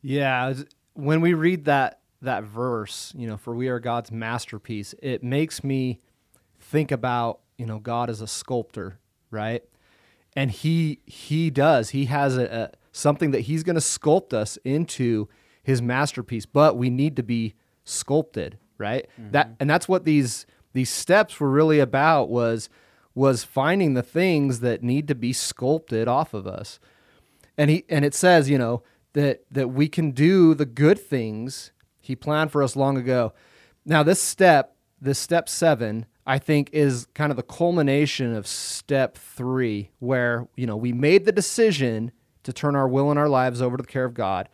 Yeah, 0.00 0.54
when 0.94 1.20
we 1.20 1.34
read 1.34 1.64
that 1.66 2.00
that 2.22 2.44
verse, 2.44 3.12
you 3.16 3.26
know, 3.26 3.36
for 3.36 3.54
we 3.54 3.68
are 3.68 3.80
God's 3.80 4.12
masterpiece, 4.12 4.94
it 5.02 5.22
makes 5.24 5.64
me 5.64 6.00
think 6.58 6.92
about, 6.92 7.40
you 7.58 7.66
know, 7.66 7.78
God 7.78 8.08
as 8.08 8.20
a 8.20 8.26
sculptor 8.26 8.98
right? 9.32 9.64
And 10.36 10.50
he 10.50 11.00
he 11.04 11.50
does. 11.50 11.90
He 11.90 12.04
has 12.04 12.38
a, 12.38 12.44
a 12.44 12.70
something 12.92 13.32
that 13.32 13.40
he's 13.40 13.64
going 13.64 13.74
to 13.74 13.80
sculpt 13.80 14.32
us 14.32 14.56
into 14.64 15.28
his 15.62 15.82
masterpiece, 15.82 16.46
but 16.46 16.76
we 16.76 16.90
need 16.90 17.16
to 17.16 17.22
be 17.22 17.54
sculpted, 17.84 18.58
right? 18.78 19.08
Mm-hmm. 19.20 19.32
That 19.32 19.56
and 19.58 19.68
that's 19.68 19.88
what 19.88 20.04
these 20.04 20.46
these 20.72 20.90
steps 20.90 21.40
were 21.40 21.50
really 21.50 21.80
about 21.80 22.28
was 22.28 22.68
was 23.14 23.44
finding 23.44 23.94
the 23.94 24.02
things 24.02 24.60
that 24.60 24.82
need 24.82 25.08
to 25.08 25.14
be 25.14 25.32
sculpted 25.32 26.08
off 26.08 26.32
of 26.32 26.46
us. 26.46 26.78
And 27.58 27.70
he 27.70 27.84
and 27.88 28.04
it 28.04 28.14
says, 28.14 28.48
you 28.48 28.58
know, 28.58 28.82
that 29.14 29.44
that 29.50 29.68
we 29.68 29.88
can 29.88 30.12
do 30.12 30.54
the 30.54 30.66
good 30.66 30.98
things 30.98 31.72
he 32.00 32.16
planned 32.16 32.50
for 32.50 32.62
us 32.62 32.76
long 32.76 32.96
ago. 32.96 33.32
Now 33.84 34.02
this 34.02 34.20
step, 34.20 34.76
this 35.00 35.18
step 35.18 35.48
7 35.48 36.06
I 36.26 36.38
think 36.38 36.70
is 36.72 37.06
kind 37.14 37.30
of 37.30 37.36
the 37.36 37.42
culmination 37.42 38.34
of 38.34 38.46
step 38.46 39.16
three, 39.16 39.90
where 39.98 40.46
you 40.56 40.66
know 40.66 40.76
we 40.76 40.92
made 40.92 41.24
the 41.24 41.32
decision 41.32 42.12
to 42.44 42.52
turn 42.52 42.76
our 42.76 42.88
will 42.88 43.10
and 43.10 43.18
our 43.18 43.28
lives 43.28 43.60
over 43.60 43.76
to 43.76 43.82
the 43.82 43.88
care 43.88 44.04
of 44.04 44.14
God. 44.14 44.48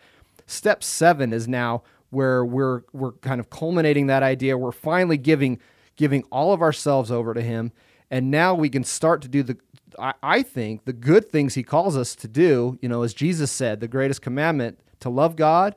Step 0.47 0.83
seven 0.83 1.33
is 1.33 1.47
now 1.47 1.83
where 2.11 2.45
we're 2.45 2.83
we're 2.93 3.13
kind 3.13 3.41
of 3.41 3.51
culminating 3.51 4.07
that 4.07 4.23
idea. 4.23 4.57
We're 4.57 4.73
finally 4.73 5.19
giving 5.19 5.59
giving 5.97 6.23
all 6.31 6.53
of 6.53 6.63
ourselves 6.63 7.11
over 7.11 7.35
to 7.35 7.43
Him, 7.43 7.73
and 8.11 8.31
now 8.31 8.55
we 8.55 8.71
can 8.71 8.85
start 8.85 9.21
to 9.23 9.29
do 9.29 9.43
the 9.43 9.59
I, 9.99 10.15
I 10.23 10.43
think 10.43 10.85
the 10.85 10.93
good 10.93 11.31
things 11.31 11.55
He 11.55 11.63
calls 11.63 11.97
us 11.97 12.15
to 12.17 12.29
do. 12.29 12.79
You 12.81 12.89
know, 12.89 13.03
as 13.03 13.13
Jesus 13.13 13.51
said, 13.51 13.81
the 13.81 13.89
greatest 13.89 14.23
commandment 14.23 14.79
to 15.01 15.11
love 15.11 15.37
God 15.37 15.77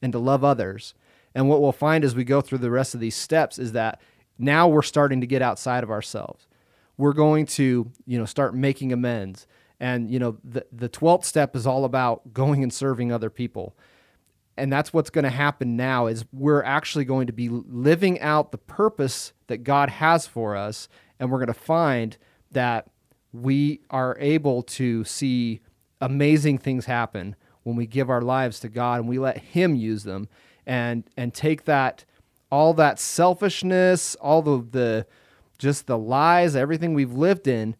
and 0.00 0.12
to 0.12 0.18
love 0.18 0.44
others. 0.44 0.94
And 1.34 1.50
what 1.50 1.60
we'll 1.60 1.72
find 1.72 2.02
as 2.02 2.14
we 2.14 2.24
go 2.24 2.40
through 2.40 2.58
the 2.58 2.70
rest 2.70 2.94
of 2.94 3.00
these 3.00 3.14
steps 3.14 3.58
is 3.58 3.72
that 3.72 4.00
now 4.38 4.68
we're 4.68 4.82
starting 4.82 5.20
to 5.20 5.26
get 5.26 5.42
outside 5.42 5.82
of 5.82 5.90
ourselves. 5.90 6.46
We're 6.96 7.12
going 7.12 7.46
to, 7.46 7.90
you 8.06 8.18
know, 8.18 8.24
start 8.24 8.54
making 8.54 8.92
amends. 8.92 9.46
And, 9.78 10.10
you 10.10 10.18
know, 10.18 10.38
the, 10.42 10.66
the 10.72 10.88
12th 10.88 11.24
step 11.24 11.54
is 11.54 11.66
all 11.66 11.84
about 11.84 12.32
going 12.32 12.62
and 12.62 12.72
serving 12.72 13.12
other 13.12 13.30
people. 13.30 13.76
And 14.56 14.72
that's 14.72 14.92
what's 14.92 15.10
going 15.10 15.24
to 15.24 15.30
happen 15.30 15.76
now 15.76 16.06
is 16.06 16.24
we're 16.32 16.62
actually 16.62 17.04
going 17.04 17.26
to 17.26 17.32
be 17.32 17.48
living 17.50 18.18
out 18.20 18.52
the 18.52 18.58
purpose 18.58 19.34
that 19.48 19.58
God 19.58 19.90
has 19.90 20.26
for 20.26 20.56
us. 20.56 20.88
And 21.20 21.30
we're 21.30 21.38
going 21.38 21.48
to 21.48 21.54
find 21.54 22.16
that 22.52 22.88
we 23.32 23.80
are 23.90 24.16
able 24.18 24.62
to 24.62 25.04
see 25.04 25.60
amazing 26.00 26.58
things 26.58 26.86
happen 26.86 27.36
when 27.62 27.76
we 27.76 27.86
give 27.86 28.08
our 28.08 28.22
lives 28.22 28.60
to 28.60 28.68
God 28.68 29.00
and 29.00 29.08
we 29.08 29.18
let 29.18 29.38
Him 29.38 29.74
use 29.74 30.04
them 30.04 30.28
and 30.66 31.04
and 31.16 31.32
take 31.32 31.64
that 31.64 32.04
all 32.50 32.74
that 32.74 32.98
selfishness, 32.98 34.14
all 34.16 34.42
the, 34.42 34.66
the 34.70 35.06
just 35.58 35.86
the 35.86 35.98
lies, 35.98 36.54
everything 36.54 36.94
we've 36.94 37.12
lived 37.12 37.48
in, 37.48 37.76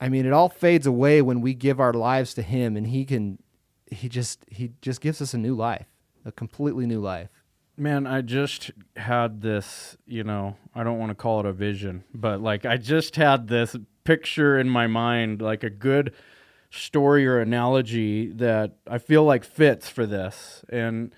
I 0.00 0.08
mean, 0.08 0.26
it 0.26 0.32
all 0.32 0.48
fades 0.48 0.86
away 0.86 1.22
when 1.22 1.40
we 1.40 1.54
give 1.54 1.80
our 1.80 1.92
lives 1.92 2.34
to 2.34 2.42
him 2.42 2.76
and 2.76 2.86
he 2.88 3.04
can 3.04 3.38
he 3.90 4.08
just 4.08 4.44
he 4.50 4.72
just 4.82 5.00
gives 5.00 5.22
us 5.22 5.32
a 5.32 5.38
new 5.38 5.54
life, 5.54 5.86
a 6.24 6.32
completely 6.32 6.86
new 6.86 7.00
life. 7.00 7.30
Man, 7.78 8.06
I 8.06 8.22
just 8.22 8.70
had 8.96 9.42
this, 9.42 9.96
you 10.06 10.24
know, 10.24 10.56
I 10.74 10.82
don't 10.82 10.98
want 10.98 11.10
to 11.10 11.14
call 11.14 11.40
it 11.40 11.46
a 11.46 11.52
vision, 11.52 12.04
but 12.14 12.40
like 12.40 12.64
I 12.64 12.76
just 12.76 13.16
had 13.16 13.48
this 13.48 13.76
picture 14.04 14.58
in 14.58 14.68
my 14.68 14.86
mind, 14.86 15.42
like 15.42 15.62
a 15.62 15.70
good 15.70 16.14
story 16.70 17.26
or 17.26 17.38
analogy 17.38 18.32
that 18.32 18.76
I 18.86 18.98
feel 18.98 19.24
like 19.24 19.44
fits 19.44 19.88
for 19.88 20.06
this. 20.06 20.64
And 20.68 21.14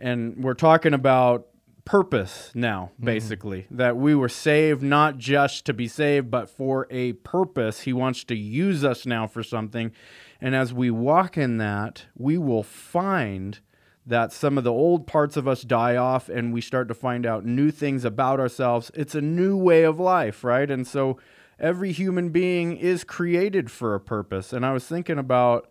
and 0.00 0.42
we're 0.42 0.54
talking 0.54 0.94
about 0.94 1.47
purpose 1.88 2.52
now, 2.54 2.90
mm-hmm. 2.94 3.06
basically. 3.06 3.62
Mm-hmm. 3.62 3.76
That 3.78 3.96
we 3.96 4.14
were 4.14 4.28
saved 4.28 4.82
not 4.82 5.16
just 5.16 5.64
to 5.64 5.72
be 5.72 5.88
saved, 5.88 6.30
but 6.30 6.50
for 6.50 6.86
a 6.90 7.14
purpose. 7.14 7.80
He 7.80 7.94
wants 7.94 8.24
to 8.24 8.36
use 8.36 8.84
us 8.84 9.06
now 9.06 9.26
for 9.26 9.42
something. 9.42 9.92
And 10.38 10.54
as 10.54 10.72
we 10.74 10.90
walk 10.90 11.38
in 11.38 11.56
that, 11.56 12.04
we 12.14 12.36
will 12.36 12.62
find 12.62 13.60
that 14.04 14.34
some 14.34 14.58
of 14.58 14.64
the 14.64 14.72
old 14.72 15.06
parts 15.06 15.38
of 15.38 15.48
us 15.48 15.62
die 15.62 15.96
off 15.96 16.28
and 16.28 16.52
we 16.52 16.60
start 16.60 16.88
to 16.88 16.94
find 16.94 17.24
out 17.24 17.46
new 17.46 17.70
things 17.70 18.04
about 18.04 18.38
ourselves. 18.38 18.90
It's 18.92 19.14
a 19.14 19.22
new 19.22 19.56
way 19.56 19.82
of 19.82 19.98
life, 19.98 20.44
right? 20.44 20.70
And 20.70 20.86
so 20.86 21.18
every 21.58 21.92
human 21.92 22.28
being 22.28 22.76
is 22.76 23.02
created 23.02 23.70
for 23.70 23.94
a 23.94 24.00
purpose. 24.00 24.52
And 24.52 24.64
I 24.64 24.72
was 24.72 24.86
thinking 24.86 25.18
about, 25.18 25.70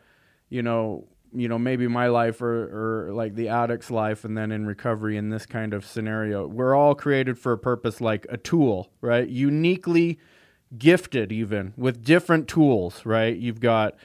you 0.49 0.63
know, 0.63 1.07
you 1.37 1.47
know 1.47 1.59
maybe 1.59 1.87
my 1.87 2.07
life 2.07 2.41
or, 2.41 3.07
or 3.07 3.13
like 3.13 3.35
the 3.35 3.47
addict's 3.47 3.91
life 3.91 4.25
and 4.25 4.37
then 4.37 4.51
in 4.51 4.65
recovery 4.65 5.17
in 5.17 5.29
this 5.29 5.45
kind 5.45 5.73
of 5.73 5.85
scenario. 5.85 6.47
We're 6.47 6.75
all 6.75 6.95
created 6.95 7.37
for 7.37 7.51
a 7.51 7.57
purpose 7.57 8.01
like 8.01 8.25
a 8.29 8.37
tool 8.37 8.91
right? 9.01 9.27
Uniquely 9.27 10.19
gifted 10.77 11.31
even 11.31 11.73
with 11.77 12.03
different 12.03 12.47
tools 12.47 13.05
right? 13.05 13.37
You've 13.37 13.59
got 13.59 13.95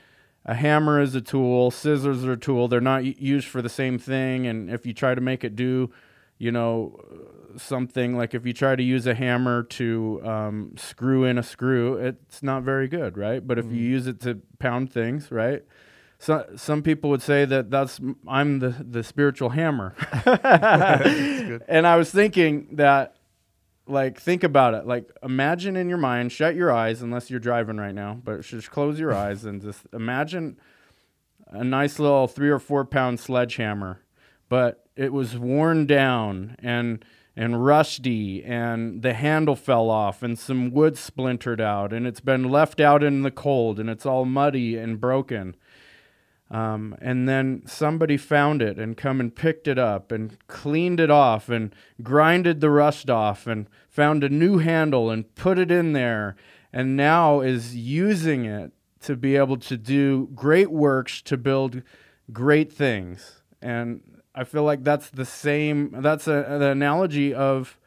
a 0.45 0.55
hammer 0.55 1.01
is 1.01 1.15
a 1.15 1.21
tool 1.21 1.71
scissors 1.71 2.25
are 2.25 2.33
a 2.33 2.37
tool. 2.37 2.69
They're 2.69 2.81
not 2.81 3.05
used 3.05 3.49
for 3.49 3.63
the 3.63 3.69
same 3.69 3.99
thing. 3.99 4.47
And 4.47 4.69
if 4.69 4.85
you 4.85 4.93
try 4.93 5.15
to 5.15 5.21
make 5.21 5.43
it 5.43 5.57
do 5.57 5.91
you 6.39 6.53
know 6.53 7.01
something 7.57 8.17
like 8.17 8.35
if 8.35 8.47
you 8.47 8.53
try 8.53 8.75
to 8.75 8.83
use 8.83 9.07
a 9.07 9.15
hammer 9.15 9.63
to 9.63 10.21
um, 10.25 10.75
screw 10.77 11.25
in 11.25 11.37
a 11.37 11.43
screw 11.43 11.97
it's 11.97 12.43
not 12.43 12.63
very 12.63 12.89
good 12.89 13.17
right? 13.17 13.47
But 13.47 13.59
if 13.59 13.65
mm-hmm. 13.65 13.75
you 13.75 13.83
use 13.83 14.07
it 14.07 14.21
to 14.21 14.41
pound 14.59 14.93
things 14.93 15.31
right 15.31 15.63
so, 16.23 16.47
some 16.55 16.85
people 16.85 17.11
would 17.11 17.21
say 17.21 17.45
that 17.47 17.69
that's 17.69 18.01
I'm 18.29 18.61
the 18.61 18.69
the 18.69 19.03
spiritual 19.03 19.49
hammer. 19.49 19.97
and 21.67 21.85
I 21.85 21.97
was 21.97 22.13
thinking 22.13 22.69
that 22.77 23.17
like 23.89 24.21
think 24.21 24.45
about 24.45 24.75
it. 24.75 24.87
Like 24.87 25.11
imagine 25.21 25.75
in 25.75 25.89
your 25.89 25.99
mind, 25.99 26.31
shut 26.31 26.55
your 26.55 26.71
eyes 26.71 27.03
unless 27.03 27.29
you're 27.29 27.41
driving 27.41 27.77
right 27.77 27.95
now, 27.95 28.21
but 28.23 28.43
just 28.43 28.71
close 28.71 29.01
your 29.01 29.13
eyes 29.13 29.45
and 29.45 29.61
just 29.61 29.81
imagine 29.93 30.61
a 31.49 31.65
nice 31.65 31.99
little 31.99 32.29
3 32.29 32.51
or 32.51 32.61
4 32.61 32.85
pound 32.85 33.19
sledgehammer, 33.19 34.01
but 34.49 34.87
it 34.95 35.13
was 35.13 35.37
worn 35.37 35.87
down 35.87 36.55
and 36.61 37.05
and 37.35 37.65
rusty 37.65 38.45
and 38.45 39.03
the 39.03 39.15
handle 39.15 39.57
fell 39.57 39.91
off 39.91 40.23
and 40.23 40.39
some 40.39 40.71
wood 40.71 40.97
splintered 40.97 41.61
out 41.61 41.93
and 41.93 42.07
it's 42.07 42.21
been 42.21 42.45
left 42.45 42.79
out 42.79 43.03
in 43.03 43.23
the 43.23 43.31
cold 43.33 43.81
and 43.81 43.91
it's 43.91 44.07
all 44.07 44.25
muddy 44.25 44.77
and 44.77 45.01
broken 45.01 45.57
um, 46.53 46.95
and 47.01 47.27
then 47.27 47.63
somebody 47.65 48.19
found 48.19 48.61
it 48.61 48.79
and 48.79 48.95
come 48.95 49.21
and 49.21 49.35
picked 49.35 49.67
it 49.67 49.79
up 49.79 50.13
and 50.13 50.37
cleaned 50.49 51.01
it 51.01 51.11
off 51.11 51.49
and 51.49 51.75
grinded 52.03 52.61
the 52.61 52.69
rust 52.69 53.09
off 53.09 53.47
and 53.47 53.67
found 53.89 54.23
a 54.23 54.29
new 54.29 54.59
handle 54.59 55.11
and 55.11 55.35
put 55.35 55.59
it 55.59 55.71
in 55.71 55.95
there 55.95 56.37
and 56.71 56.95
now 56.95 57.41
is 57.41 57.75
using 57.75 58.45
it 58.45 58.71
to 59.01 59.17
be 59.17 59.35
able 59.35 59.57
to 59.57 59.79
do 59.79 60.29
great 60.35 60.71
works 60.71 61.23
to 61.23 61.39
build 61.39 61.83
great 62.33 62.71
things. 62.71 63.41
And 63.63 64.03
I 64.35 64.45
feel 64.45 64.63
like 64.63 64.85
that's 64.85 65.09
the 65.09 65.25
same 65.25 66.03
that's 66.03 66.27
a, 66.27 66.57
the 66.59 66.69
analogy 66.69 67.33
of 67.33 67.79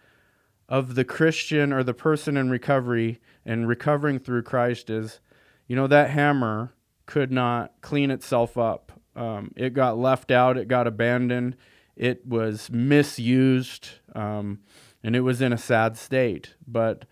of 0.68 0.96
the 0.96 1.06
Christian 1.06 1.72
or 1.72 1.84
the 1.84 1.94
person 1.94 2.36
in 2.36 2.50
recovery 2.50 3.20
and 3.46 3.68
recovering 3.68 4.18
through 4.18 4.42
Christ 4.42 4.90
is 4.90 5.20
you 5.68 5.76
know 5.76 5.88
that 5.88 6.10
hammer 6.10 6.75
could 7.06 7.32
not 7.32 7.74
clean 7.82 8.12
itself 8.12 8.58
up. 8.58 8.92
Um, 9.16 9.52
it 9.56 9.74
got 9.74 9.98
left 9.98 10.32
out, 10.32 10.58
it 10.58 10.68
got 10.68 10.88
abandoned, 10.88 11.56
it 11.96 12.26
was 12.26 12.70
misused, 12.70 13.90
um, 14.14 14.60
and 15.04 15.16
it 15.16 15.22
was 15.22 15.42
in 15.42 15.54
a 15.54 15.58
sad 15.58 15.98
state. 15.98 16.56
But 16.68 17.06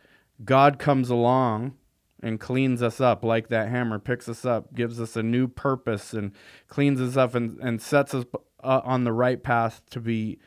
God 0.43 0.79
comes 0.79 1.09
along 1.09 1.75
and 2.21 2.39
cleans 2.39 2.81
us 2.81 2.99
up 2.99 3.23
like 3.23 3.47
that 3.49 3.69
hammer, 3.69 3.99
picks 3.99 4.27
us 4.27 4.45
up, 4.45 4.73
gives 4.73 4.99
us 4.99 5.15
a 5.15 5.23
new 5.23 5.47
purpose, 5.47 6.13
and 6.13 6.31
cleans 6.67 6.99
us 6.99 7.15
up 7.15 7.35
and, 7.35 7.57
and 7.59 7.81
sets 7.81 8.13
us 8.13 8.25
uh, 8.63 8.81
on 8.83 9.03
the 9.03 9.13
right 9.13 9.43
path 9.43 9.81
to 9.91 9.99
be 9.99 10.39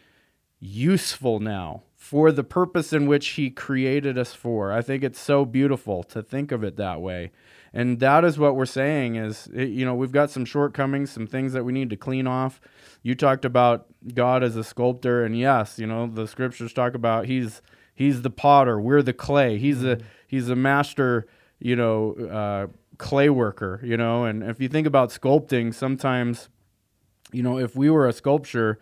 useful 0.58 1.38
now 1.38 1.82
for 1.94 2.32
the 2.32 2.44
purpose 2.44 2.92
in 2.92 3.06
which 3.06 3.28
He 3.28 3.50
created 3.50 4.18
us 4.18 4.32
for. 4.32 4.72
I 4.72 4.82
think 4.82 5.02
it's 5.02 5.20
so 5.20 5.44
beautiful 5.44 6.02
to 6.04 6.22
think 6.22 6.52
of 6.52 6.64
it 6.64 6.76
that 6.76 7.00
way 7.00 7.30
and 7.76 8.00
that 8.00 8.24
is 8.24 8.38
what 8.38 8.56
we're 8.56 8.64
saying 8.64 9.16
is 9.16 9.48
you 9.54 9.84
know 9.84 9.94
we've 9.94 10.10
got 10.10 10.30
some 10.30 10.46
shortcomings 10.46 11.10
some 11.10 11.26
things 11.26 11.52
that 11.52 11.62
we 11.62 11.72
need 11.72 11.90
to 11.90 11.96
clean 11.96 12.26
off. 12.26 12.60
You 13.02 13.14
talked 13.14 13.44
about 13.44 13.86
god 14.14 14.42
as 14.42 14.56
a 14.56 14.64
sculptor 14.64 15.24
and 15.24 15.38
yes 15.38 15.78
you 15.78 15.86
know 15.86 16.06
the 16.06 16.26
scriptures 16.26 16.72
talk 16.72 16.94
about 16.94 17.26
he's 17.26 17.60
he's 17.94 18.22
the 18.22 18.30
potter 18.30 18.80
we're 18.80 19.02
the 19.02 19.12
clay. 19.12 19.58
He's 19.58 19.84
a 19.84 19.98
he's 20.26 20.48
a 20.48 20.56
master 20.56 21.26
you 21.60 21.76
know 21.76 22.14
uh, 22.14 22.66
clay 22.98 23.28
worker 23.28 23.80
you 23.84 23.96
know? 23.96 24.24
And 24.24 24.42
if 24.42 24.58
you 24.60 24.68
think 24.68 24.86
about 24.86 25.10
sculpting 25.10 25.74
sometimes 25.74 26.48
you 27.30 27.42
know 27.42 27.58
if 27.58 27.76
we 27.76 27.90
were 27.90 28.08
a 28.08 28.12
sculpture 28.12 28.78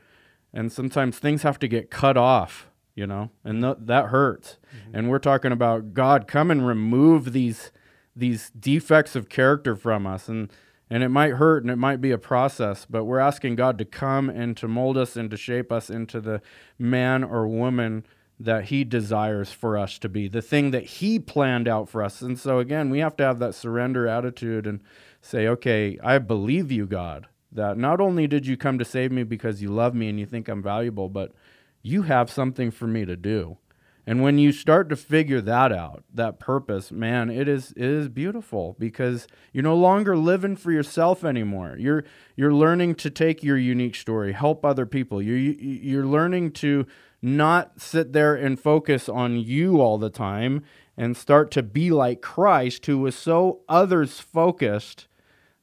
and 0.53 0.71
sometimes 0.71 1.19
things 1.19 1.43
have 1.43 1.59
to 1.59 1.67
get 1.67 1.91
cut 1.91 2.17
off 2.17 2.71
you 2.95 3.09
know 3.09 3.31
and 3.43 3.61
th- 3.61 3.79
that 3.81 4.07
hurts. 4.07 4.59
Mm-hmm. 4.77 4.97
and 4.97 5.11
we're 5.11 5.19
talking 5.19 5.51
about 5.51 5.95
god 5.95 6.29
come 6.29 6.53
and 6.53 6.65
remove 6.65 7.33
these 7.33 7.73
these 8.17 8.51
defects 8.51 9.17
of 9.17 9.29
character 9.29 9.77
from 9.77 10.07
us 10.07 10.29
and 10.29 10.51
and 10.91 11.03
it 11.03 11.09
might 11.09 11.33
hurt 11.33 11.63
and 11.65 11.71
it 11.71 11.77
might 11.77 12.01
be 12.01 12.11
a 12.11 12.19
process 12.19 12.87
but 12.89 13.05
we're 13.05 13.19
asking 13.19 13.57
god 13.57 13.79
to 13.79 13.85
come 13.85 14.29
and 14.29 14.57
to 14.57 14.69
mold 14.69 14.97
us 14.97 15.17
and 15.17 15.31
to 15.31 15.37
shape 15.37 15.73
us 15.73 15.91
into 15.91 16.21
the 16.21 16.41
man 16.79 17.25
or 17.25 17.49
woman 17.49 18.05
that 18.39 18.65
he 18.65 18.85
desires 18.85 19.53
for 19.53 19.79
us 19.79 19.99
to 19.99 20.09
be 20.09 20.29
the 20.29 20.43
thing 20.43 20.73
that 20.73 20.85
he 20.85 21.21
planned 21.21 21.69
out 21.69 21.89
for 21.89 22.03
us. 22.03 22.21
And 22.21 22.37
so 22.39 22.59
again 22.59 22.91
we 22.91 22.99
have 22.99 23.17
to 23.17 23.25
have 23.25 23.39
that 23.39 23.55
surrender 23.55 24.07
attitude 24.09 24.67
and 24.67 24.81
say 25.25 25.49
okay 25.49 25.99
i 26.03 26.19
believe 26.19 26.71
you 26.71 26.87
god 26.87 27.27
that 27.51 27.79
not 27.79 28.01
only 28.01 28.27
did 28.27 28.47
you 28.47 28.57
come 28.57 28.79
to 28.79 28.85
save 28.85 29.11
me 29.11 29.23
because 29.23 29.63
you 29.63 29.71
love 29.71 29.95
me 29.95 30.09
and 30.09 30.21
you 30.21 30.27
think 30.27 30.49
i'm 30.49 30.63
valuable 30.63 31.09
but 31.09 31.33
you 31.83 32.03
have 32.03 32.31
something 32.31 32.71
for 32.71 32.87
me 32.87 33.07
to 33.07 33.17
do 33.17 33.57
and 34.07 34.23
when 34.23 34.39
you 34.39 34.53
start 34.53 34.91
to 34.91 34.97
figure 34.97 35.41
that 35.41 35.73
out, 35.73 36.05
that 36.13 36.39
purpose, 36.39 36.93
man, 36.93 37.31
it 37.31 37.49
is 37.49 37.73
it 37.73 37.85
is 37.85 38.09
beautiful 38.09 38.77
because 38.79 39.27
you're 39.53 39.63
no 39.63 39.77
longer 39.77 40.17
living 40.17 40.57
for 40.57 40.71
yourself 40.71 41.25
anymore. 41.25 41.77
You're 41.79 42.05
you're 42.37 42.53
learning 42.53 42.97
to 42.97 43.11
take 43.11 43.43
your 43.43 43.57
unique 43.57 43.95
story, 43.95 44.33
help 44.33 44.65
other 44.65 44.85
people. 44.85 45.23
You're 45.23 45.39
you're 45.39 46.07
learning 46.07 46.53
to 46.53 46.87
not 47.23 47.81
sit 47.81 48.13
there 48.13 48.35
and 48.35 48.61
focus 48.61 49.09
on 49.09 49.39
you 49.39 49.81
all 49.81 49.97
the 49.97 50.11
time 50.11 50.63
and 50.97 51.17
start 51.17 51.51
to 51.53 51.63
be 51.63 51.91
like 51.91 52.21
Christ, 52.21 52.85
who 52.85 52.99
was 52.99 53.15
so 53.17 53.61
others 53.71 54.21
focused 54.21 55.09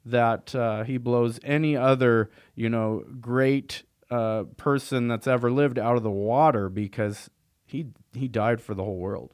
that 0.04 0.56
uh, 0.56 0.84
he 0.84 0.98
blows 0.98 1.40
any 1.44 1.78
other 1.78 2.32
you 2.56 2.70
know 2.70 3.06
great 3.20 3.84
uh, 4.10 4.46
person 4.58 5.08
that's 5.08 5.28
ever 5.28 5.52
lived 5.52 5.78
out 5.78 5.96
of 5.96 6.02
the 6.02 6.10
water 6.10 6.70
because 6.70 7.30
he 7.66 7.86
he 8.14 8.28
died 8.28 8.62
for 8.62 8.74
the 8.74 8.84
whole 8.84 8.98
world. 8.98 9.34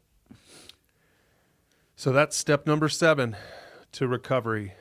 So 1.96 2.12
that's 2.12 2.38
step 2.38 2.68
number 2.68 2.90
7 2.90 3.36
to 3.94 4.08
recovery. 4.08 4.74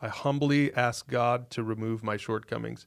I 0.00 0.08
humbly 0.08 0.72
ask 0.74 1.08
God 1.08 1.50
to 1.50 1.62
remove 1.62 2.04
my 2.04 2.16
shortcomings. 2.16 2.86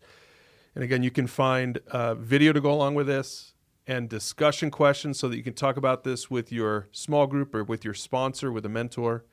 And 0.75 0.83
again, 0.83 1.03
you 1.03 1.11
can 1.11 1.27
find 1.27 1.79
a 1.87 2.15
video 2.15 2.53
to 2.53 2.61
go 2.61 2.71
along 2.71 2.95
with 2.95 3.07
this 3.07 3.53
and 3.87 4.07
discussion 4.07 4.69
questions 4.69 5.19
so 5.19 5.27
that 5.27 5.35
you 5.35 5.43
can 5.43 5.53
talk 5.53 5.75
about 5.75 6.03
this 6.03 6.29
with 6.29 6.51
your 6.51 6.87
small 6.91 7.25
group 7.27 7.55
or 7.55 7.63
with 7.63 7.83
your 7.83 7.95
sponsor, 7.95 8.51
with 8.51 8.65
a 8.65 8.69
mentor. 8.69 9.25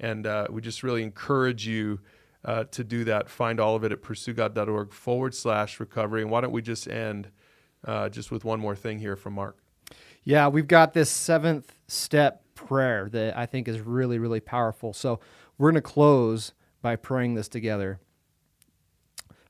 And 0.00 0.26
uh, 0.26 0.48
we 0.50 0.60
just 0.60 0.82
really 0.82 1.02
encourage 1.02 1.66
you 1.66 2.00
uh, 2.44 2.64
to 2.72 2.82
do 2.82 3.04
that. 3.04 3.30
Find 3.30 3.60
all 3.60 3.76
of 3.76 3.84
it 3.84 3.92
at 3.92 4.02
pursuegod.org 4.02 4.92
forward 4.92 5.34
slash 5.34 5.78
recovery. 5.78 6.22
And 6.22 6.30
why 6.30 6.40
don't 6.40 6.52
we 6.52 6.62
just 6.62 6.88
end 6.88 7.30
uh, 7.84 8.08
just 8.08 8.32
with 8.32 8.44
one 8.44 8.58
more 8.58 8.74
thing 8.74 8.98
here 8.98 9.16
from 9.16 9.34
Mark? 9.34 9.61
Yeah, 10.24 10.48
we've 10.48 10.68
got 10.68 10.94
this 10.94 11.10
seventh 11.10 11.74
step 11.88 12.44
prayer 12.54 13.08
that 13.10 13.36
I 13.36 13.46
think 13.46 13.66
is 13.66 13.80
really, 13.80 14.18
really 14.18 14.40
powerful. 14.40 14.92
So 14.92 15.20
we're 15.58 15.72
going 15.72 15.82
to 15.82 15.88
close 15.88 16.52
by 16.80 16.96
praying 16.96 17.34
this 17.34 17.48
together. 17.48 17.98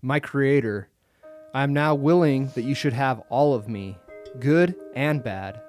My 0.00 0.18
Creator, 0.18 0.88
I 1.54 1.62
am 1.62 1.74
now 1.74 1.94
willing 1.94 2.48
that 2.54 2.62
you 2.62 2.74
should 2.74 2.94
have 2.94 3.20
all 3.28 3.54
of 3.54 3.68
me, 3.68 3.98
good 4.40 4.74
and 4.94 5.22
bad. 5.22 5.60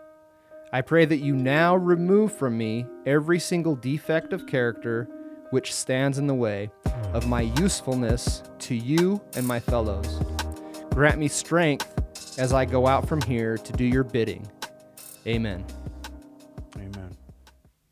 I 0.71 0.81
pray 0.81 1.05
that 1.05 1.17
you 1.17 1.35
now 1.35 1.75
remove 1.75 2.33
from 2.33 2.57
me 2.57 2.85
every 3.05 3.39
single 3.39 3.75
defect 3.75 4.33
of 4.33 4.47
character 4.47 5.07
which 5.51 5.73
stands 5.73 6.17
in 6.17 6.25
the 6.25 6.33
way 6.33 6.71
of 7.13 7.27
my 7.27 7.41
usefulness 7.59 8.41
to 8.59 8.73
you 8.73 9.21
and 9.35 9.45
my 9.45 9.59
fellows. 9.59 10.19
Grant 10.91 11.19
me 11.19 11.27
strength 11.27 11.93
as 12.39 12.53
I 12.53 12.65
go 12.65 12.87
out 12.87 13.07
from 13.07 13.21
here 13.21 13.57
to 13.57 13.73
do 13.73 13.83
your 13.83 14.03
bidding. 14.03 14.47
Amen. 15.25 15.63